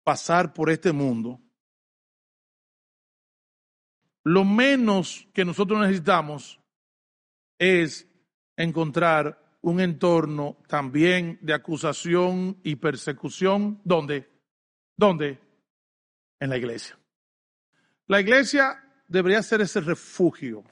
[0.03, 1.39] pasar por este mundo.
[4.25, 6.59] Lo menos que nosotros necesitamos
[7.57, 8.05] es
[8.57, 13.79] encontrar un entorno también de acusación y persecución.
[13.85, 14.29] ¿Dónde?
[14.97, 15.45] ¿Dónde?
[16.39, 16.97] en la iglesia.
[18.07, 20.63] La iglesia debería ser ese refugio.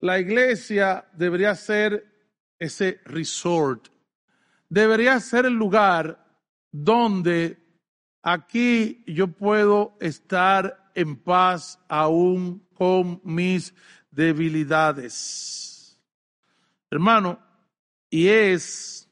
[0.00, 2.06] La iglesia debería ser
[2.58, 3.88] ese resort.
[4.68, 6.24] Debería ser el lugar
[6.72, 7.58] donde
[8.22, 13.74] aquí yo puedo estar en paz aún con mis
[14.10, 16.00] debilidades.
[16.90, 17.38] Hermano,
[18.10, 19.08] y es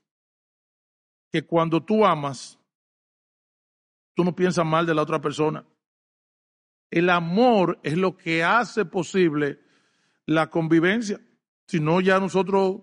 [1.30, 2.58] que cuando tú amas,
[4.14, 5.64] tú no piensas mal de la otra persona.
[6.90, 9.60] El amor es lo que hace posible
[10.24, 11.20] la convivencia.
[11.66, 12.80] Si no, ya nosotros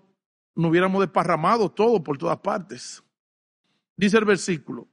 [0.54, 3.02] nos hubiéramos desparramado todo por todas partes.
[3.96, 4.88] Dice el versículo,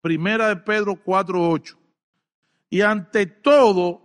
[0.00, 1.76] primera de Pedro 4.8.
[2.70, 4.02] Y ante todo,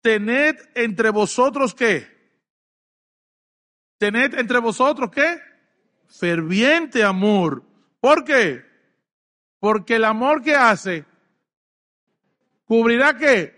[0.00, 2.06] tened entre vosotros qué?
[3.98, 5.40] Tened entre vosotros qué?
[6.06, 7.64] Ferviente amor.
[8.00, 8.64] ¿Por qué?
[9.58, 11.04] Porque el amor que hace
[12.64, 13.54] cubrirá qué?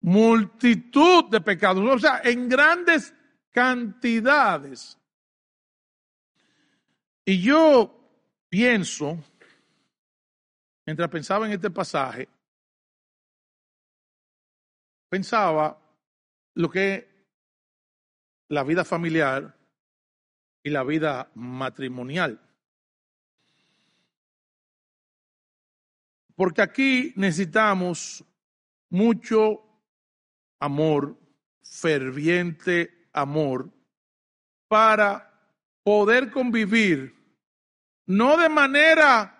[0.00, 1.84] Multitud de pecados.
[1.84, 3.14] O sea, en grandes
[3.50, 4.98] cantidades.
[7.24, 7.97] Y yo
[8.48, 9.18] pienso,
[10.86, 12.28] mientras pensaba en este pasaje,
[15.08, 15.78] pensaba
[16.54, 17.08] lo que
[18.48, 19.56] la vida familiar
[20.62, 22.40] y la vida matrimonial.
[26.34, 28.24] Porque aquí necesitamos
[28.90, 29.62] mucho
[30.60, 31.18] amor,
[31.62, 33.70] ferviente amor,
[34.68, 35.32] para
[35.82, 37.17] poder convivir,
[38.08, 39.38] no de manera,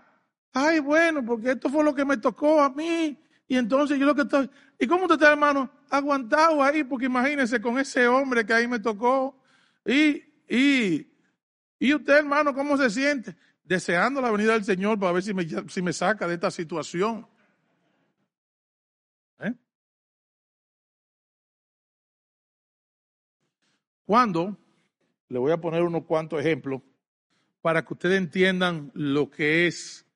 [0.53, 4.14] ay, bueno, porque esto fue lo que me tocó a mí, y entonces yo lo
[4.14, 4.49] que estoy,
[4.79, 5.69] ¿y cómo usted está, hermano?
[5.91, 9.43] Aguantado ahí, porque imagínese con ese hombre que ahí me tocó,
[9.85, 11.11] y, y,
[11.81, 13.35] y usted, hermano, ¿cómo se siente?
[13.69, 17.29] deseando la venida del Señor para ver si me, si me saca de esta situación.
[19.41, 19.55] ¿Eh?
[24.07, 24.57] Cuando,
[25.29, 26.81] le voy a poner unos cuantos ejemplos
[27.69, 30.07] para que ustedes entiendan lo que es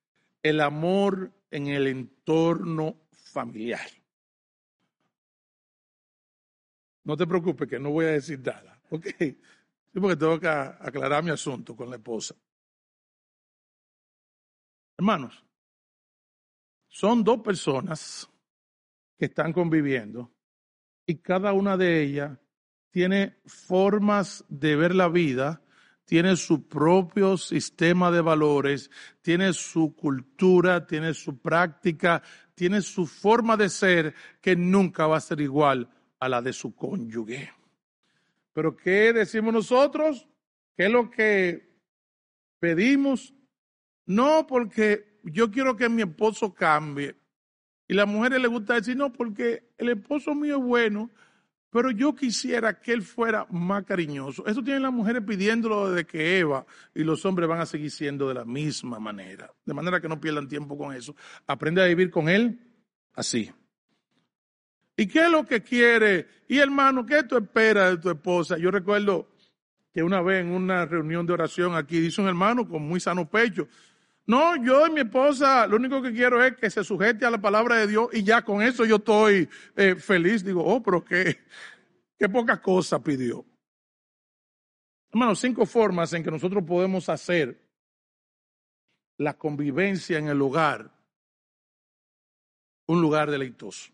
[0.42, 3.86] el amor en el entorno familiar.
[7.04, 9.06] No te preocupes que no voy a decir nada, ¿ok?
[9.18, 9.36] Sí,
[10.00, 12.34] porque tengo que aclarar mi asunto con la esposa.
[14.96, 15.44] Hermanos,
[16.88, 18.30] son dos personas
[19.18, 20.32] que están conviviendo
[21.04, 22.38] y cada una de ellas
[22.90, 25.61] tiene formas de ver la vida,
[26.04, 28.90] tiene su propio sistema de valores,
[29.20, 32.22] tiene su cultura, tiene su práctica,
[32.54, 35.88] tiene su forma de ser que nunca va a ser igual
[36.18, 37.52] a la de su cónyuge.
[38.52, 40.28] Pero ¿qué decimos nosotros?
[40.76, 41.68] ¿Qué es lo que
[42.58, 43.34] pedimos?
[44.06, 47.16] No, porque yo quiero que mi esposo cambie.
[47.88, 51.10] Y las mujeres les gusta decir, no, porque el esposo mío es bueno,
[51.72, 54.46] pero yo quisiera que él fuera más cariñoso.
[54.46, 58.28] Eso tienen las mujeres pidiéndolo desde que Eva y los hombres van a seguir siendo
[58.28, 59.50] de la misma manera.
[59.64, 61.16] De manera que no pierdan tiempo con eso.
[61.46, 62.60] Aprende a vivir con él
[63.14, 63.50] así.
[64.98, 66.28] ¿Y qué es lo que quiere?
[66.46, 68.58] Y hermano, ¿qué tú esperas de tu esposa?
[68.58, 69.30] Yo recuerdo
[69.94, 73.30] que una vez en una reunión de oración aquí dice un hermano con muy sano
[73.30, 73.66] pecho,
[74.26, 77.40] No, yo y mi esposa, lo único que quiero es que se sujete a la
[77.40, 80.44] palabra de Dios y ya con eso yo estoy eh, feliz.
[80.44, 81.38] Digo, oh, pero qué,
[82.18, 83.44] qué poca cosa pidió.
[85.10, 87.60] Hermanos, cinco formas en que nosotros podemos hacer
[89.18, 90.90] la convivencia en el hogar
[92.86, 93.92] un lugar deleitoso.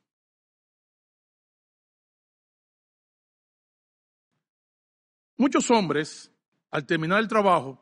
[5.37, 6.33] Muchos hombres,
[6.71, 7.81] al terminar el trabajo,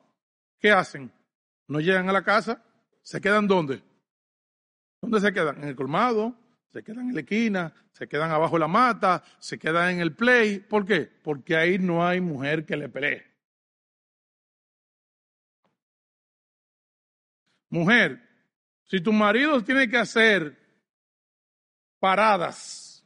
[0.58, 1.10] ¿qué hacen?
[1.68, 2.62] No llegan a la casa,
[3.02, 3.82] se quedan ¿dónde?
[5.00, 5.58] ¿Dónde se quedan?
[5.62, 6.34] En el colmado,
[6.72, 10.14] se quedan en la esquina, se quedan abajo de la mata, se quedan en el
[10.14, 10.58] play.
[10.58, 11.02] ¿Por qué?
[11.22, 13.24] Porque ahí no hay mujer que le pelee.
[17.70, 18.22] Mujer,
[18.84, 20.56] si tu marido tiene que hacer
[21.98, 23.04] paradas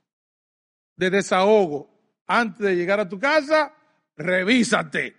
[0.96, 1.90] de desahogo
[2.26, 3.74] antes de llegar a tu casa,
[4.16, 5.16] revísate,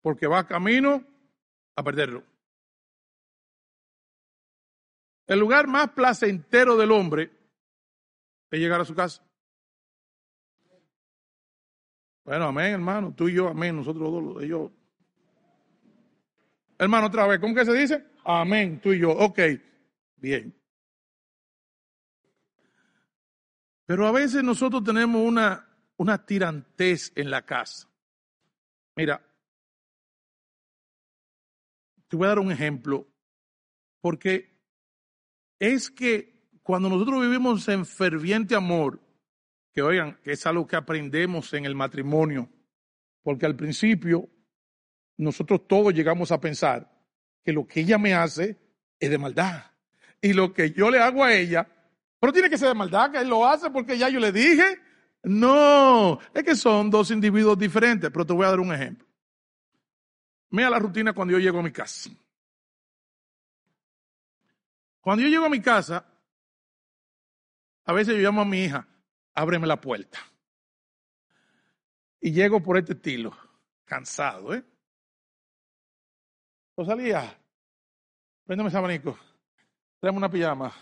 [0.00, 1.11] porque va camino
[1.76, 2.24] a perderlo.
[5.26, 7.30] El lugar más placentero del hombre
[8.50, 9.22] es llegar a su casa.
[12.24, 13.14] Bueno, amén, hermano.
[13.14, 13.76] Tú y yo, amén.
[13.76, 14.70] Nosotros dos, ellos.
[16.78, 18.04] Hermano, otra vez, ¿cómo que se dice?
[18.24, 19.10] Amén, tú y yo.
[19.10, 19.38] Ok,
[20.16, 20.54] bien.
[23.86, 25.68] Pero a veces nosotros tenemos una
[26.02, 27.88] una tirantez en la casa.
[28.96, 29.22] Mira,
[32.12, 33.08] te voy a dar un ejemplo,
[34.02, 34.60] porque
[35.58, 39.00] es que cuando nosotros vivimos en ferviente amor,
[39.72, 42.50] que oigan, que es algo que aprendemos en el matrimonio,
[43.22, 44.28] porque al principio
[45.16, 46.86] nosotros todos llegamos a pensar
[47.42, 48.58] que lo que ella me hace
[49.00, 49.64] es de maldad.
[50.20, 51.66] Y lo que yo le hago a ella,
[52.20, 54.76] pero tiene que ser de maldad, que él lo hace porque ya yo le dije,
[55.22, 59.08] no, es que son dos individuos diferentes, pero te voy a dar un ejemplo.
[60.52, 62.10] Mira la rutina cuando yo llego a mi casa.
[65.00, 66.06] Cuando yo llego a mi casa,
[67.84, 68.86] a veces yo llamo a mi hija,
[69.34, 70.18] ábreme la puerta.
[72.20, 73.36] Y llego por este estilo,
[73.84, 74.64] cansado, ¿eh?
[76.76, 77.36] Rosalía,
[78.44, 79.18] préndeme ese abanico,
[79.98, 80.72] tráeme una pijama,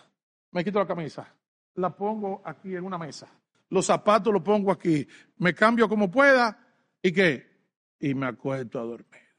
[0.50, 1.34] me quito la camisa,
[1.76, 3.26] la pongo aquí en una mesa
[3.70, 5.06] los zapatos los pongo aquí,
[5.38, 6.58] me cambio como pueda
[7.02, 7.46] y qué,
[7.98, 9.29] y me acuesto a dormir.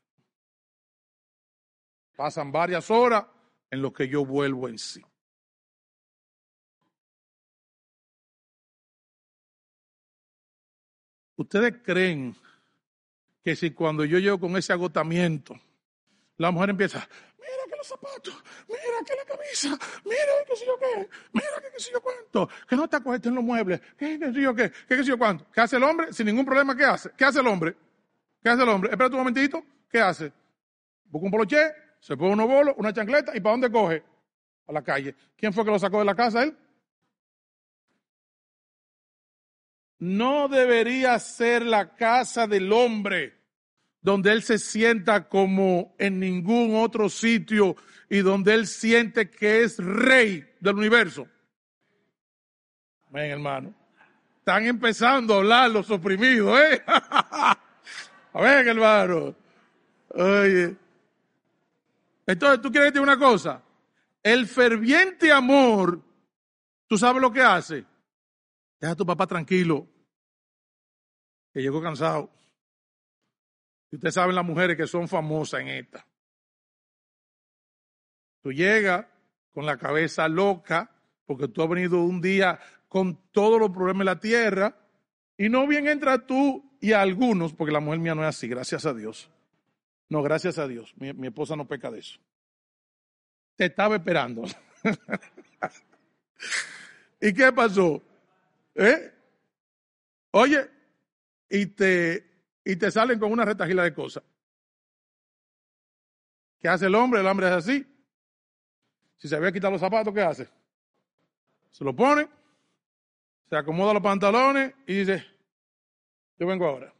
[2.15, 3.25] Pasan varias horas
[3.69, 5.03] en lo que yo vuelvo en sí.
[11.35, 12.35] ¿Ustedes creen
[13.43, 15.59] que si cuando yo llego con ese agotamiento,
[16.37, 17.07] la mujer empieza,
[17.81, 19.69] los zapatos, mira que la camisa,
[20.05, 23.35] mira que sé yo qué, mira que qué yo cuánto, que no te acuestes en
[23.35, 25.47] los muebles, que qué yo qué, que qué yo cuánto.
[25.51, 26.13] ¿Qué hace el hombre?
[26.13, 27.11] Sin ningún problema, ¿qué hace?
[27.17, 27.75] ¿Qué hace el hombre?
[28.43, 28.91] ¿Qué hace el hombre?
[28.91, 30.31] Espera un momentito, ¿qué hace?
[31.05, 31.71] Busca un poloché,
[32.01, 34.03] se pone unos bolos, una chancleta y ¿para dónde coge?
[34.67, 35.15] A la calle.
[35.37, 36.43] ¿Quién fue que lo sacó de la casa?
[36.43, 36.57] Él.
[39.99, 43.37] No debería ser la casa del hombre
[44.01, 47.75] donde él se sienta como en ningún otro sitio
[48.09, 51.27] y donde él siente que es rey del universo.
[53.11, 53.75] Ven, hermano.
[54.39, 56.81] Están empezando a hablar los oprimidos, ¿eh?
[58.33, 59.35] Ven, hermano.
[60.15, 60.75] Oye.
[62.25, 63.63] Entonces, ¿tú quieres decir una cosa?
[64.23, 66.01] El ferviente amor,
[66.87, 67.85] ¿tú sabes lo que hace?
[68.79, 69.87] Deja a tu papá tranquilo,
[71.53, 72.31] que llegó cansado.
[73.91, 76.05] Y ustedes saben las mujeres que son famosas en esta.
[78.41, 79.05] Tú llegas
[79.51, 80.89] con la cabeza loca
[81.25, 84.75] porque tú has venido un día con todos los problemas de la tierra
[85.37, 88.85] y no bien entra tú y algunos, porque la mujer mía no es así, gracias
[88.85, 89.29] a Dios.
[90.11, 90.93] No, gracias a Dios.
[90.97, 92.19] Mi, esposa no peca de eso.
[93.55, 94.43] Te estaba esperando.
[97.21, 98.03] ¿Y qué pasó?
[98.75, 99.09] ¿Eh?
[100.31, 100.69] Oye,
[101.49, 102.29] y te,
[102.65, 104.21] y te salen con una retajila de cosas.
[106.59, 107.21] ¿Qué hace el hombre?
[107.21, 107.87] El hombre es así.
[109.15, 110.49] Si se había quitado los zapatos, ¿qué hace?
[111.69, 112.27] Se lo pone,
[113.49, 115.25] se acomoda los pantalones y dice,
[116.37, 116.93] yo vengo ahora.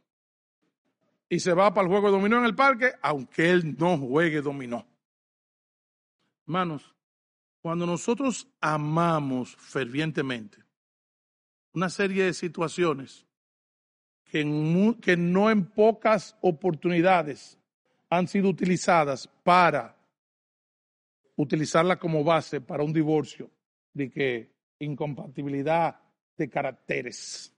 [1.32, 4.42] Y se va para el juego de dominó en el parque, aunque él no juegue
[4.42, 4.86] dominó.
[6.46, 6.94] Hermanos,
[7.62, 10.62] cuando nosotros amamos fervientemente
[11.72, 13.24] una serie de situaciones,
[14.26, 17.58] que, no en pocas oportunidades
[18.10, 19.96] han sido utilizadas para
[21.36, 23.50] utilizarla como base para un divorcio,
[23.94, 25.98] de que incompatibilidad
[26.36, 27.51] de caracteres.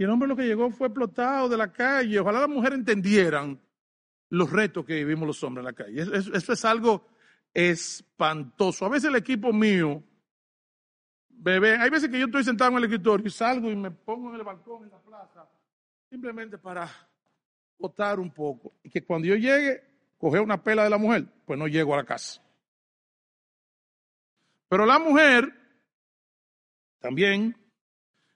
[0.00, 2.18] Y el hombre lo que llegó fue explotado de la calle.
[2.18, 3.60] Ojalá las mujeres entendieran
[4.30, 6.00] los retos que vivimos los hombres en la calle.
[6.00, 7.06] Eso, es algo
[7.52, 8.86] espantoso.
[8.86, 10.02] A veces el equipo mío,
[11.28, 14.30] bebé, hay veces que yo estoy sentado en el escritorio y salgo y me pongo
[14.30, 15.46] en el balcón, en la plaza,
[16.08, 16.90] simplemente para
[17.78, 18.72] votar un poco.
[18.82, 19.84] Y que cuando yo llegue,
[20.16, 22.40] coger una pela de la mujer, pues no llego a la casa.
[24.66, 25.52] Pero la mujer,
[27.00, 27.54] también,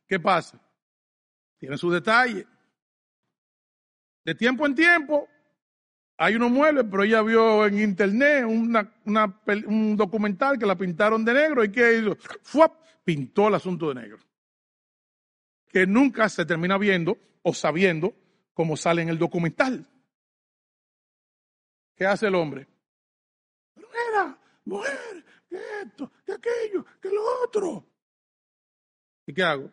[0.07, 0.61] ¿qué pasa?
[1.65, 2.47] Tiene su detalle.
[4.23, 5.27] De tiempo en tiempo,
[6.19, 11.65] hay unos muebles, pero ella vio en internet un documental que la pintaron de negro
[11.65, 12.85] y que hizo, ¡fuap!
[13.03, 14.19] pintó el asunto de negro.
[15.69, 18.15] Que nunca se termina viendo o sabiendo
[18.53, 19.89] cómo sale en el documental.
[21.97, 22.69] ¿Qué hace el hombre?
[23.73, 27.87] Pero era, mujer, que esto, que aquello, que lo otro.
[29.25, 29.71] ¿Y qué hago?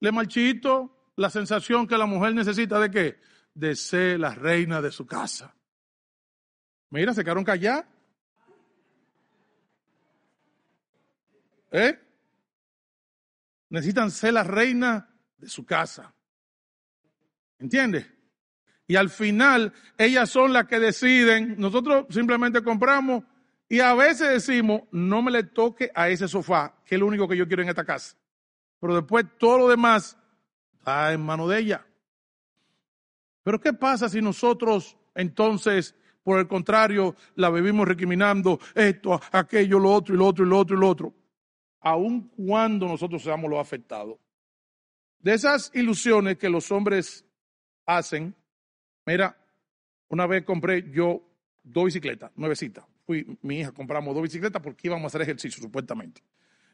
[0.00, 3.20] Le marchito la sensación que la mujer necesita de qué?
[3.54, 5.54] De ser la reina de su casa.
[6.90, 7.84] Mira, se quedaron callados.
[11.70, 11.98] ¿Eh?
[13.70, 16.14] Necesitan ser la reina de su casa.
[17.58, 18.06] ¿Entiendes?
[18.86, 21.56] Y al final, ellas son las que deciden.
[21.58, 23.24] Nosotros simplemente compramos
[23.68, 27.28] y a veces decimos, no me le toque a ese sofá, que es lo único
[27.28, 28.16] que yo quiero en esta casa.
[28.80, 30.16] Pero después todo lo demás
[30.78, 31.86] está en mano de ella.
[33.42, 39.92] Pero ¿qué pasa si nosotros entonces, por el contrario, la vivimos recriminando esto, aquello, lo
[39.92, 41.14] otro y lo otro y lo otro y lo otro?
[41.80, 44.18] Aun cuando nosotros seamos los afectados.
[45.20, 47.24] De esas ilusiones que los hombres
[47.86, 48.34] hacen,
[49.04, 49.36] mira,
[50.08, 51.22] una vez compré yo
[51.62, 52.84] dos bicicletas, nuevecitas.
[53.04, 56.22] Fui, mi hija, compramos dos bicicletas porque íbamos a hacer ejercicio, supuestamente.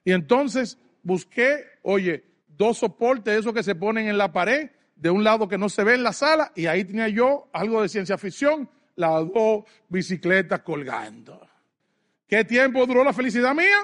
[0.05, 5.23] Y entonces busqué, oye, dos soportes, esos que se ponen en la pared, de un
[5.23, 8.19] lado que no se ve en la sala, y ahí tenía yo algo de ciencia
[8.19, 11.49] ficción, las dos bicicletas colgando.
[12.27, 13.79] ¿Qué tiempo duró la felicidad mía?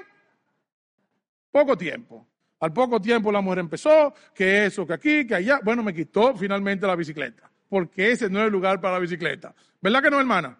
[1.52, 2.26] Poco tiempo.
[2.60, 5.60] Al poco tiempo la mujer empezó, que eso, que aquí, que allá.
[5.62, 9.54] Bueno, me quitó finalmente la bicicleta, porque ese no es el lugar para la bicicleta.
[9.80, 10.58] ¿Verdad que no, hermana?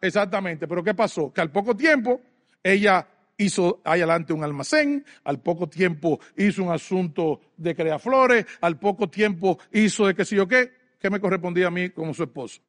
[0.00, 0.66] Exactamente.
[0.66, 1.32] Pero ¿qué pasó?
[1.32, 2.20] Que al poco tiempo
[2.62, 3.06] ella
[3.36, 8.78] hizo ahí adelante un almacén, al poco tiempo hizo un asunto de crear flores, al
[8.78, 10.72] poco tiempo hizo de qué sé yo qué.
[10.98, 12.60] ¿Qué me correspondía a mí como su esposo?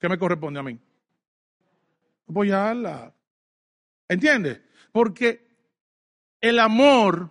[0.00, 0.78] ¿Qué me corresponde a mí?
[2.28, 3.14] Apoyarla.
[4.08, 4.60] ¿Entiendes?
[4.90, 5.46] Porque
[6.40, 7.30] el amor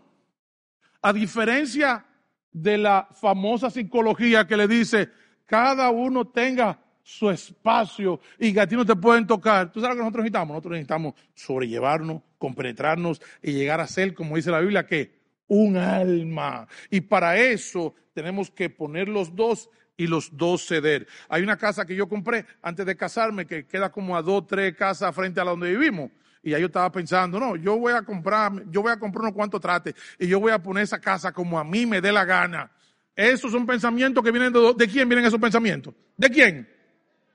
[1.01, 2.06] a diferencia
[2.51, 5.10] de la famosa psicología que le dice,
[5.45, 9.72] cada uno tenga su espacio y que a ti no te pueden tocar.
[9.72, 10.54] ¿Tú sabes lo que nosotros necesitamos?
[10.54, 16.68] Nosotros necesitamos sobrellevarnos, compenetrarnos y llegar a ser, como dice la Biblia, que un alma.
[16.89, 21.08] Y para eso tenemos que poner los dos y los dos ceder.
[21.30, 24.76] Hay una casa que yo compré antes de casarme que queda como a dos, tres
[24.76, 26.10] casas frente a la donde vivimos.
[26.41, 29.34] Y ahí yo estaba pensando, no, yo voy a comprar, yo voy a comprar unos
[29.34, 32.26] cuantos trates y yo voy a poner esa casa como a mí me dé la
[32.26, 32.70] gana.
[33.16, 35.93] Esos son pensamientos que vienen de, ¿de quién vienen esos pensamientos?
[36.18, 36.72] ¿De quién?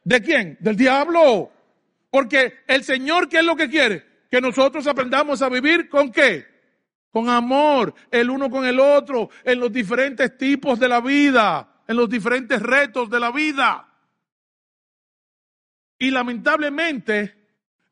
[0.08, 0.56] ¿De quién?
[0.58, 1.52] Del diablo.
[2.10, 4.06] Porque el Señor, ¿qué es lo que quiere?
[4.30, 6.46] Que nosotros aprendamos a vivir con qué?
[7.10, 11.94] Con amor, el uno con el otro, en los diferentes tipos de la vida, en
[11.94, 13.86] los diferentes retos de la vida.
[15.98, 17.36] Y lamentablemente,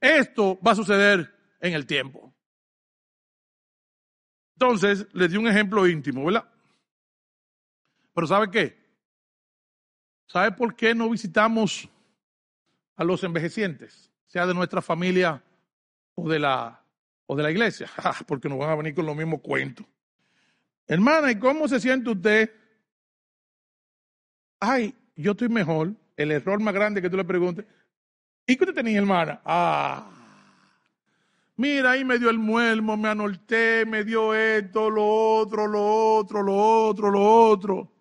[0.00, 2.32] esto va a suceder en el tiempo.
[4.54, 6.48] Entonces, les di un ejemplo íntimo, ¿verdad?
[8.14, 8.86] Pero ¿sabe qué?
[10.28, 11.90] ¿Sabe por qué no visitamos
[12.96, 15.42] a los envejecientes, sea de nuestra familia
[16.14, 16.82] o de la,
[17.26, 17.88] o de la iglesia?
[17.98, 19.86] Ah, porque nos van a venir con los mismos cuentos.
[20.86, 22.52] Hermana, ¿y cómo se siente usted?
[24.60, 25.94] Ay, yo estoy mejor.
[26.16, 27.66] El error más grande que tú le preguntes,
[28.46, 29.40] ¿Y qué usted tenía, hermana?
[29.44, 30.08] Ah.
[31.56, 36.42] Mira, ahí me dio el muelmo, me anorté, me dio esto, lo otro, lo otro,
[36.42, 37.92] lo otro, lo otro.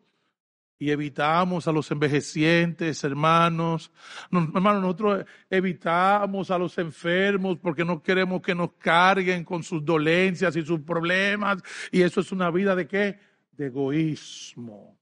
[0.78, 3.92] Y evitamos a los envejecientes, hermanos.
[4.32, 10.56] hermanos, nosotros evitamos a los enfermos porque no queremos que nos carguen con sus dolencias
[10.56, 11.62] y sus problemas.
[11.92, 13.20] Y eso es una vida de qué?
[13.52, 14.98] De egoísmo.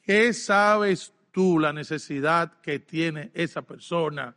[0.00, 4.36] ¿Qué sabes tú la necesidad que tiene esa persona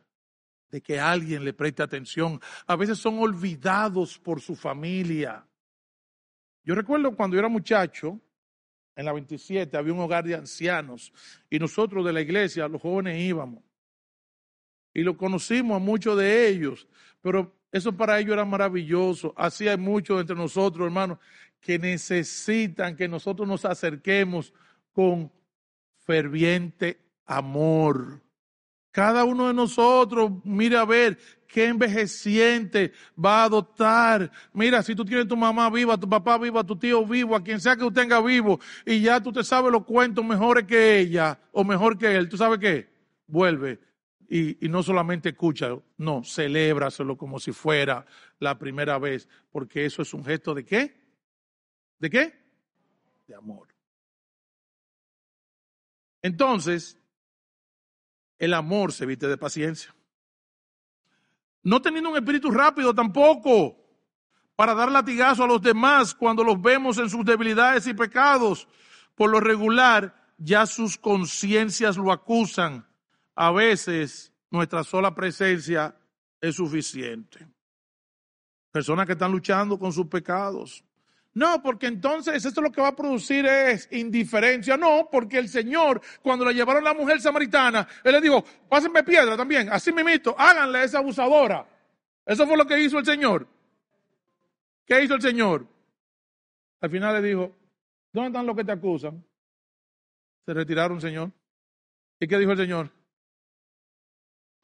[0.71, 2.39] de que alguien le preste atención.
[2.65, 5.45] A veces son olvidados por su familia.
[6.63, 8.19] Yo recuerdo cuando yo era muchacho,
[9.01, 11.11] en la 27 había un hogar de ancianos
[11.49, 13.63] y nosotros de la iglesia, los jóvenes íbamos.
[14.93, 16.87] Y lo conocimos a muchos de ellos,
[17.21, 19.33] pero eso para ellos era maravilloso.
[19.35, 21.17] Así hay muchos entre nosotros, hermanos,
[21.59, 24.53] que necesitan que nosotros nos acerquemos
[24.93, 25.31] con
[26.05, 28.21] ferviente amor.
[28.91, 31.17] Cada uno de nosotros, mira a ver
[31.51, 32.93] qué envejeciente
[33.23, 34.31] va a adoptar.
[34.53, 37.59] Mira, si tú tienes tu mamá viva, tu papá viva, tu tío vivo, a quien
[37.59, 41.39] sea que tú tengas vivo, y ya tú te sabes los cuentos mejores que ella
[41.51, 42.89] o mejor que él, ¿tú sabes qué?
[43.27, 43.79] Vuelve.
[44.29, 48.05] Y, y no solamente escucha, no, celébraselo como si fuera
[48.39, 50.95] la primera vez, porque eso es un gesto de qué?
[51.99, 52.33] ¿De qué?
[53.27, 53.67] De amor.
[56.21, 56.97] Entonces,
[58.39, 59.93] el amor se viste de paciencia.
[61.63, 63.77] No teniendo un espíritu rápido tampoco
[64.55, 68.67] para dar latigazo a los demás cuando los vemos en sus debilidades y pecados.
[69.15, 72.85] Por lo regular, ya sus conciencias lo acusan.
[73.35, 75.95] A veces nuestra sola presencia
[76.39, 77.47] es suficiente.
[78.71, 80.83] Personas que están luchando con sus pecados,
[81.33, 84.75] no, porque entonces esto lo que va a producir es indiferencia.
[84.75, 89.37] No, porque el Señor, cuando le llevaron la mujer samaritana, Él le dijo, pásenme piedra
[89.37, 91.65] también, así mimito, háganle a esa abusadora.
[92.25, 93.47] Eso fue lo que hizo el Señor.
[94.85, 95.65] ¿Qué hizo el Señor?
[96.81, 97.55] Al final le dijo,
[98.11, 99.23] ¿dónde están los que te acusan?
[100.45, 101.31] Se retiraron, Señor.
[102.19, 102.91] ¿Y qué dijo el Señor?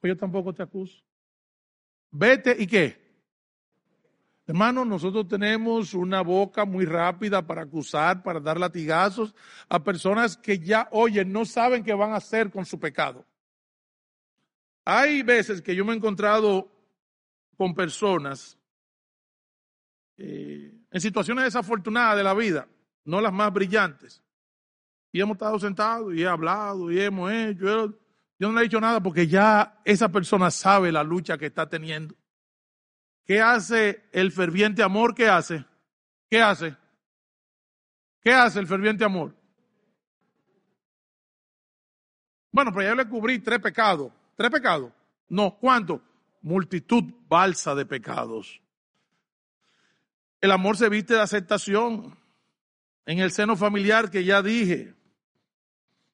[0.01, 1.01] Pues yo tampoco te acuso.
[2.11, 3.06] Vete y qué?
[4.47, 9.35] Hermano, nosotros tenemos una boca muy rápida para acusar, para dar latigazos
[9.67, 13.25] a personas que ya, oye, no saben qué van a hacer con su pecado.
[14.85, 16.71] Hay veces que yo me he encontrado
[17.57, 18.57] con personas
[20.15, 22.69] eh, en situaciones desafortunadas de la vida,
[23.03, 24.23] no las más brillantes.
[25.11, 27.65] Y hemos estado sentados y he hablado y hemos hecho.
[27.65, 27.99] Yo,
[28.39, 31.67] yo no le he dicho nada porque ya esa persona sabe la lucha que está
[31.67, 32.15] teniendo.
[33.27, 35.13] ¿Qué hace el ferviente amor?
[35.13, 35.65] ¿Qué hace?
[36.29, 36.77] ¿Qué hace?
[38.21, 39.35] ¿Qué hace el ferviente amor?
[42.53, 44.13] Bueno, pero ya le cubrí tres pecados.
[44.37, 44.93] ¿Tres pecados?
[45.27, 46.01] No, ¿cuánto?
[46.41, 48.61] Multitud balsa de pecados.
[50.39, 52.17] El amor se viste de aceptación
[53.05, 54.95] en el seno familiar que ya dije.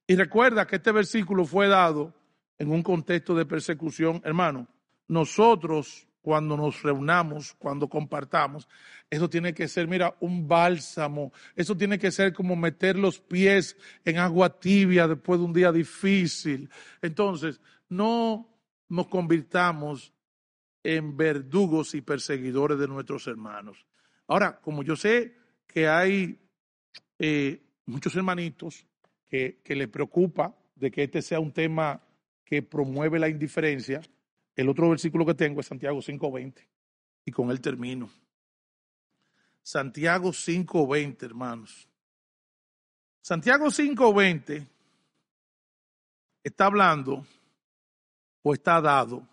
[0.08, 2.12] Y recuerda que este versículo fue dado
[2.58, 4.68] en un contexto de persecución, hermano.
[5.08, 8.70] Nosotros cuando nos reunamos, cuando compartamos.
[9.10, 11.34] Eso tiene que ser, mira, un bálsamo.
[11.54, 15.74] Eso tiene que ser como meter los pies en agua tibia después de un día
[15.74, 16.70] difícil.
[17.02, 17.60] Entonces,
[17.90, 18.50] no
[18.88, 20.14] nos convirtamos
[20.82, 23.86] en verdugos y perseguidores de nuestros hermanos.
[24.28, 25.36] Ahora, como yo sé
[25.68, 26.40] que hay
[27.20, 28.88] eh, muchos hermanitos
[29.28, 32.02] que, que les preocupa de que este sea un tema
[32.46, 34.00] que promueve la indiferencia,
[34.56, 36.68] el otro versículo que tengo es Santiago 5.20
[37.26, 38.10] y con él termino.
[39.62, 41.88] Santiago 5.20, hermanos.
[43.22, 44.68] Santiago 5.20
[46.44, 47.26] está hablando
[48.42, 49.28] o está dado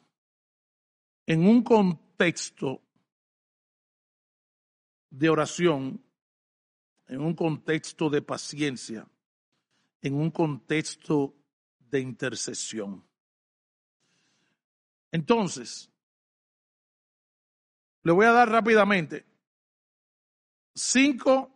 [1.26, 2.80] en un contexto
[5.10, 6.00] de oración,
[7.08, 9.08] en un contexto de paciencia,
[10.00, 11.34] en un contexto
[11.78, 13.04] de intercesión.
[15.12, 15.90] Entonces,
[18.02, 19.24] le voy a dar rápidamente
[20.74, 21.50] cinco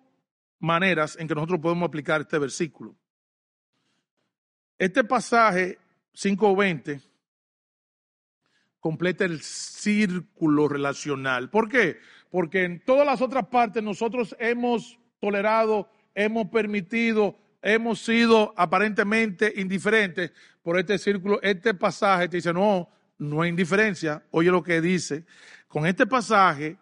[0.59, 2.97] maneras en que nosotros podemos aplicar este versículo.
[4.79, 5.79] Este pasaje
[6.15, 7.01] 5.20
[8.81, 11.49] completa el círculo relacional.
[11.49, 11.99] ¿Por qué?
[12.31, 20.33] Porque en todas las otras partes nosotros hemos tolerado, hemos permitido, hemos sido aparentemente indiferentes
[20.63, 21.41] por este círculo.
[21.43, 24.25] Este pasaje te dice, no, no hay indiferencia.
[24.31, 25.25] Oye lo que dice.
[25.69, 26.79] Con este pasaje,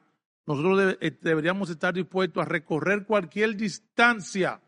[0.46, 4.60] nosotros eh, deberíamos estar dispuestos a recorrer cualquier distancia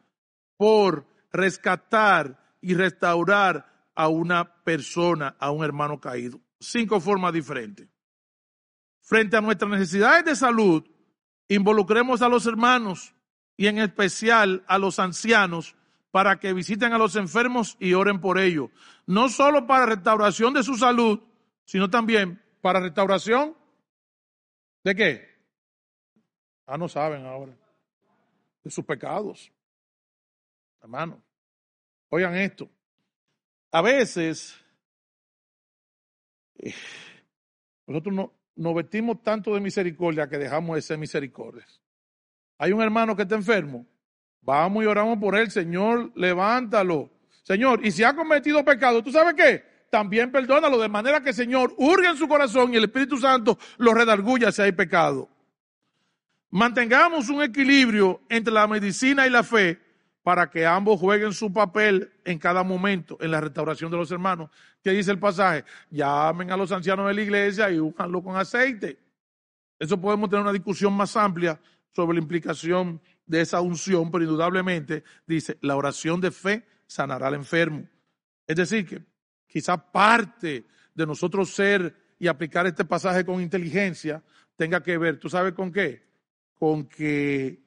[0.56, 6.40] por rescatar y restaurar a una persona, a un hermano caído.
[6.60, 7.88] Cinco formas diferentes.
[9.00, 10.82] Frente a nuestras necesidades de salud,
[11.48, 13.14] involucremos a los hermanos
[13.56, 15.76] y en especial a los ancianos
[16.10, 18.70] para que visiten a los enfermos y oren por ellos.
[19.06, 21.20] No solo para restauración de su salud,
[21.64, 23.56] sino también para restauración
[24.82, 25.28] de qué?
[26.66, 27.56] Ah, no saben ahora.
[28.62, 29.52] De sus pecados.
[30.80, 31.22] Hermano,
[32.10, 32.70] oigan esto.
[33.70, 34.56] A veces
[36.56, 36.74] eh,
[37.86, 41.80] nosotros no, nos vestimos tanto de misericordia que dejamos de ser misericordias.
[42.58, 43.86] Hay un hermano que está enfermo.
[44.40, 45.50] Vamos y oramos por él.
[45.50, 47.10] Señor, levántalo.
[47.42, 49.73] Señor, y si ha cometido pecado, ¿tú sabes qué?
[49.94, 53.56] También perdónalo, de manera que el Señor hurgue en su corazón y el Espíritu Santo
[53.78, 55.28] lo redarguya si hay pecado.
[56.50, 59.80] Mantengamos un equilibrio entre la medicina y la fe
[60.24, 64.50] para que ambos jueguen su papel en cada momento en la restauración de los hermanos.
[64.82, 65.64] ¿Qué dice el pasaje?
[65.90, 68.98] Llamen a los ancianos de la iglesia y újanlo con aceite.
[69.78, 71.60] Eso podemos tener una discusión más amplia
[71.92, 77.34] sobre la implicación de esa unción, pero indudablemente dice, la oración de fe sanará al
[77.34, 77.84] enfermo.
[78.44, 79.13] Es decir, que
[79.54, 84.20] quizá parte de nosotros ser y aplicar este pasaje con inteligencia
[84.56, 86.02] tenga que ver, ¿tú sabes con qué?
[86.54, 87.62] Con que,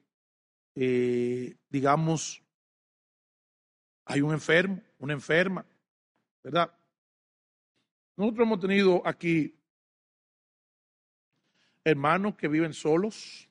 [0.74, 2.42] eh, digamos,
[4.04, 5.64] hay un enfermo, una enferma,
[6.44, 6.70] ¿verdad?
[8.14, 9.58] Nosotros hemos tenido aquí
[11.84, 13.48] hermanos que viven solos,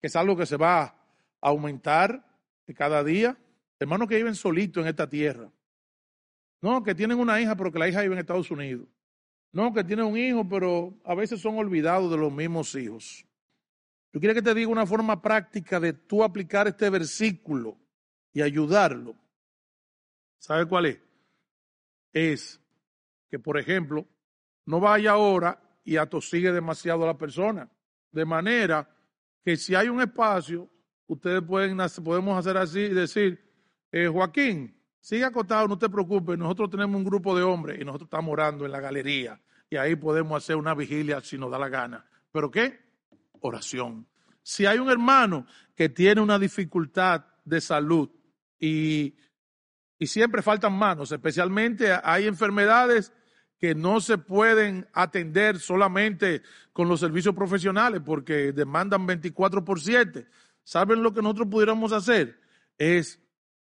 [0.00, 0.96] que es algo que se va a
[1.42, 2.24] aumentar
[2.74, 3.36] cada día,
[3.78, 5.50] hermanos que viven solitos en esta tierra.
[6.62, 8.86] No, que tienen una hija, pero que la hija vive en Estados Unidos.
[9.52, 13.26] No, que tienen un hijo, pero a veces son olvidados de los mismos hijos.
[14.12, 17.78] Yo quiero que te diga una forma práctica de tú aplicar este versículo
[18.32, 19.16] y ayudarlo.
[20.38, 21.00] ¿Sabe cuál es?
[22.12, 22.60] Es
[23.28, 24.06] que, por ejemplo,
[24.66, 27.70] no vaya ahora y atosigue demasiado a la persona.
[28.10, 28.88] De manera
[29.44, 30.68] que si hay un espacio,
[31.06, 33.40] ustedes pueden, podemos hacer así y decir,
[33.92, 38.06] eh, Joaquín, sigue acostado, no te preocupes, nosotros tenemos un grupo de hombres y nosotros
[38.06, 41.68] estamos orando en la galería y ahí podemos hacer una vigilia si nos da la
[41.68, 42.04] gana.
[42.32, 42.80] ¿Pero qué?
[43.40, 44.06] Oración.
[44.42, 48.10] Si hay un hermano que tiene una dificultad de salud
[48.58, 49.14] y,
[49.98, 53.12] y siempre faltan manos, especialmente hay enfermedades
[53.58, 56.42] que no se pueden atender solamente
[56.72, 60.26] con los servicios profesionales porque demandan 24 por 7.
[60.64, 62.40] ¿Saben lo que nosotros pudiéramos hacer?
[62.78, 63.20] Es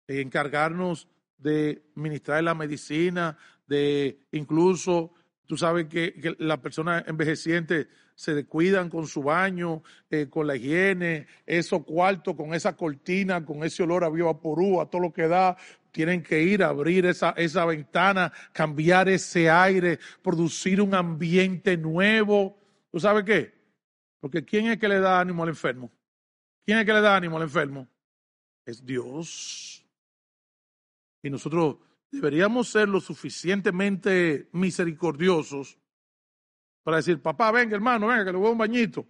[0.07, 1.09] encargarnos
[1.41, 3.37] de ministrar la medicina,
[3.67, 5.13] de incluso,
[5.45, 11.27] tú sabes que, las personas envejecientes se descuidan con su baño, eh, con la higiene,
[11.45, 15.57] esos cuartos, con esa cortina, con ese olor a biovaporú, a todo lo que da,
[15.91, 22.57] tienen que ir a abrir esa, esa ventana, cambiar ese aire, producir un ambiente nuevo.
[22.91, 23.53] ¿Tú sabes qué?
[24.19, 25.91] Porque ¿quién es que le da ánimo al enfermo?
[26.65, 27.87] ¿Quién es que le da ánimo al enfermo?
[28.65, 29.80] Es Dios.
[31.23, 31.77] Y nosotros
[32.11, 35.77] deberíamos ser lo suficientemente misericordiosos
[36.83, 39.05] para decir, papá, venga hermano, venga, que le voy a un bañito.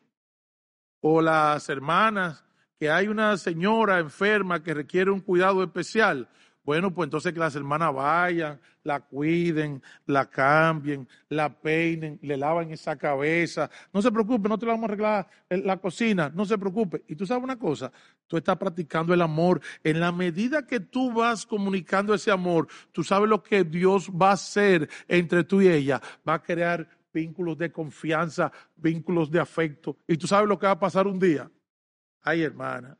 [1.00, 2.44] O las hermanas,
[2.78, 6.30] que hay una señora enferma que requiere un cuidado especial.
[6.64, 12.72] Bueno, pues entonces que las hermanas vayan, la cuiden, la cambien, la peinen, le lavan
[12.72, 13.70] esa cabeza.
[13.92, 17.04] No se preocupe, no te la vamos a arreglar la cocina, no se preocupe.
[17.08, 17.92] Y tú sabes una cosa,
[18.28, 19.60] tú estás practicando el amor.
[19.84, 24.30] En la medida que tú vas comunicando ese amor, tú sabes lo que Dios va
[24.30, 26.00] a hacer entre tú y ella.
[26.28, 29.98] Va a crear vínculos de confianza, vínculos de afecto.
[30.08, 31.50] Y tú sabes lo que va a pasar un día.
[32.22, 32.98] Ay, hermana,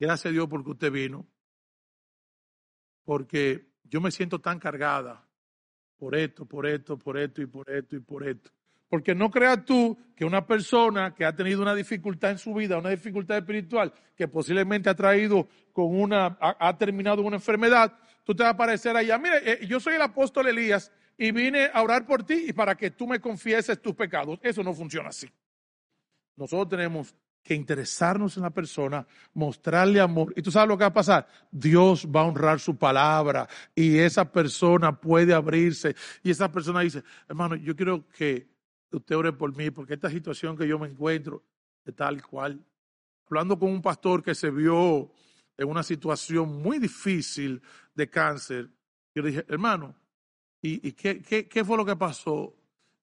[0.00, 1.26] Gracias a Dios porque usted vino.
[3.04, 5.28] Porque yo me siento tan cargada
[5.98, 8.50] por esto, por esto, por esto y por esto y por esto.
[8.88, 12.78] Porque no creas tú que una persona que ha tenido una dificultad en su vida,
[12.78, 18.42] una dificultad espiritual, que posiblemente ha traído con una, ha, terminado una enfermedad, tú te
[18.42, 19.18] vas a aparecer allá.
[19.18, 22.74] Mire, eh, yo soy el apóstol Elías y vine a orar por ti y para
[22.74, 24.40] que tú me confieses tus pecados.
[24.42, 25.30] Eso no funciona así.
[26.36, 30.32] Nosotros tenemos que interesarnos en la persona, mostrarle amor.
[30.36, 31.26] Y tú sabes lo que va a pasar.
[31.50, 35.94] Dios va a honrar su palabra y esa persona puede abrirse.
[36.22, 38.48] Y esa persona dice, hermano, yo quiero que
[38.92, 41.42] usted ore por mí porque esta situación que yo me encuentro
[41.84, 42.64] de tal cual.
[43.26, 45.10] Hablando con un pastor que se vio
[45.56, 47.62] en una situación muy difícil
[47.94, 48.68] de cáncer,
[49.14, 49.94] yo le dije, hermano,
[50.60, 52.54] ¿y, qué, qué fue lo que pasó?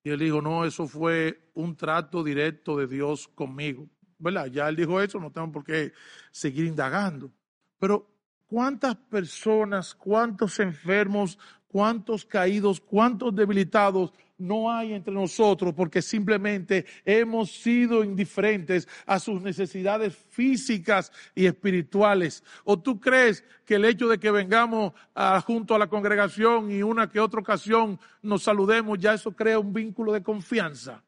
[0.03, 3.89] Y él dijo, no, eso fue un trato directo de Dios conmigo.
[4.19, 4.47] ¿Verdad?
[4.47, 5.93] Ya él dijo eso, no tengo por qué
[6.31, 7.31] seguir indagando.
[7.79, 8.09] Pero
[8.47, 11.37] ¿cuántas personas, cuántos enfermos,
[11.67, 19.41] cuántos caídos, cuántos debilitados no hay entre nosotros porque simplemente hemos sido indiferentes a sus
[19.41, 22.43] necesidades físicas y espirituales?
[22.63, 26.81] ¿O tú crees que el hecho de que vengamos ah, junto a la congregación y
[26.83, 31.03] una que otra ocasión nos saludemos, ya eso crea un vínculo de confianza?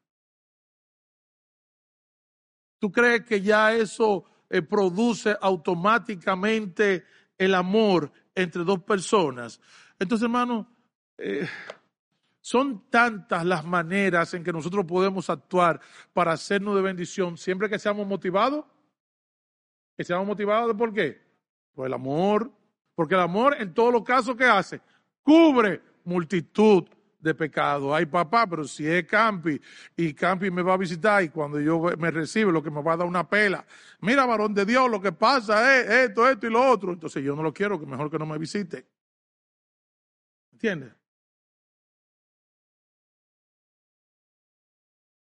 [2.80, 7.04] ¿Tú crees que ya eso eh, produce automáticamente
[7.36, 9.60] el amor entre dos personas?
[9.98, 10.66] Entonces, hermano,
[11.18, 11.46] eh,
[12.40, 15.78] son tantas las maneras en que nosotros podemos actuar
[16.14, 18.64] para hacernos de bendición, siempre que seamos motivados.
[19.94, 21.20] Que seamos motivados por qué?
[21.74, 22.50] Por el amor.
[22.94, 24.80] Porque el amor, en todos los casos que hace,
[25.22, 26.84] cubre multitud
[27.20, 27.94] de pecado.
[27.94, 29.60] Ay, papá, pero si es Campi
[29.96, 32.94] y Campi me va a visitar y cuando yo me recibe lo que me va
[32.94, 33.64] a dar una pela.
[34.00, 36.92] Mira, varón de Dios, lo que pasa es esto, esto y lo otro.
[36.92, 38.86] Entonces yo no lo quiero, que mejor que no me visite.
[40.52, 40.92] ¿Entiendes?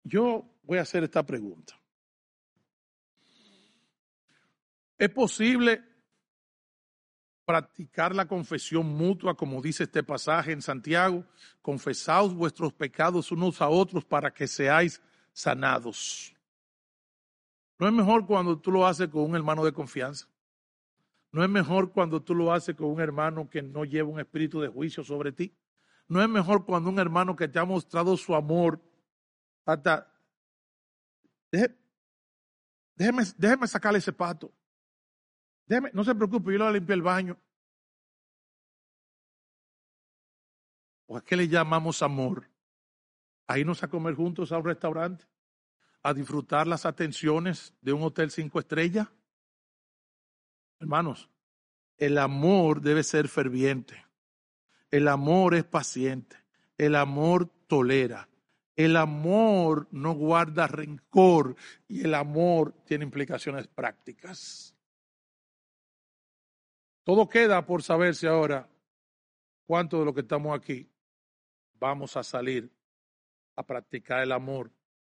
[0.04, 1.74] Yo voy a hacer esta pregunta.
[4.98, 5.84] ¿Es posible
[7.48, 11.24] practicar la confesión mutua, como dice este pasaje en Santiago?
[11.62, 16.36] Confesaos vuestros pecados unos a otros para que seáis sanados.
[17.80, 20.28] ¿No es mejor cuando tú lo haces con un hermano de confianza?
[21.32, 24.60] ¿No es mejor cuando tú lo haces con un hermano que no lleva un espíritu
[24.60, 25.56] de juicio sobre ti?
[26.10, 28.82] ¿No es mejor cuando un hermano que te ha mostrado su amor
[29.66, 30.14] hasta...
[32.94, 34.52] Déjeme, déjeme sacarle ese pato
[35.94, 37.38] no se preocupe, yo le limpié el baño.
[41.08, 42.50] ¿O a qué le llamamos amor?
[43.48, 45.26] A irnos a comer juntos a un restaurante,
[46.04, 49.08] a disfrutar las atenciones de un hotel cinco estrellas.
[50.80, 51.30] Hermanos,
[51.98, 54.06] el amor debe ser ferviente.
[54.92, 56.38] El amor es paciente.
[56.78, 58.30] El amor tolera.
[58.76, 61.56] El amor no guarda rencor
[61.88, 64.77] y el amor tiene implicaciones prácticas.
[67.08, 68.68] Todo queda por saberse ahora
[69.66, 70.92] cuánto de lo que estamos aquí
[71.80, 72.70] vamos a salir
[73.56, 74.70] a practicar el amor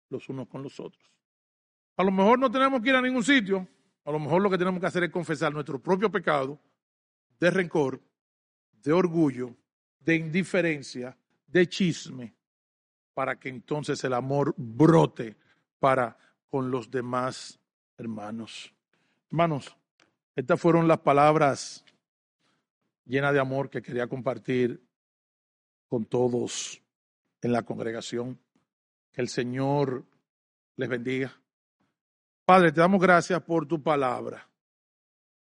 [0.10, 1.04] los unos con los otros.
[1.96, 3.68] A lo mejor no tenemos que ir a ningún sitio,
[4.06, 6.60] a lo mejor lo que tenemos que hacer es confesar nuestro propio pecado
[7.40, 8.00] de rencor,
[8.74, 9.56] de orgullo,
[10.00, 11.18] de indiferencia,
[11.48, 12.36] de chisme,
[13.16, 15.36] para que entonces el amor brote
[15.80, 16.16] para
[16.48, 17.60] con los demás
[17.98, 18.72] hermanos.
[19.32, 19.76] Hermanos,
[20.38, 21.84] estas fueron las palabras
[23.06, 24.88] llenas de amor que quería compartir
[25.88, 26.80] con todos
[27.42, 28.40] en la congregación.
[29.12, 30.06] Que el Señor
[30.76, 31.42] les bendiga.
[32.46, 34.48] Padre, te damos gracias por tu palabra.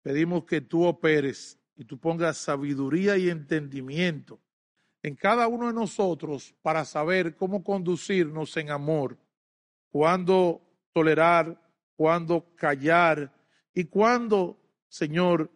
[0.04, 4.40] Pedimos que tú operes y tú pongas sabiduría y entendimiento
[5.02, 9.18] en cada uno de nosotros para saber cómo conducirnos en amor,
[9.90, 10.62] cuándo
[10.94, 11.60] tolerar,
[11.96, 13.34] cuándo callar
[13.74, 15.52] y cuándo Señor,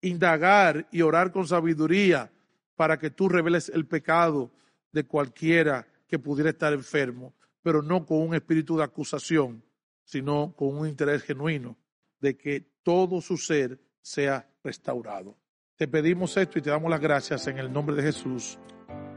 [0.00, 2.30] indagar y orar con sabiduría
[2.76, 4.50] para que tú reveles el pecado
[4.92, 9.62] de cualquiera que pudiera estar enfermo, pero no con un espíritu de acusación,
[10.04, 11.76] sino con un interés genuino
[12.20, 15.36] de que todo su ser sea restaurado.
[15.76, 18.58] Te pedimos esto y te damos las gracias en el nombre de Jesús.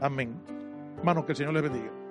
[0.00, 0.40] Amén.
[0.98, 2.03] Hermanos, que el Señor les bendiga.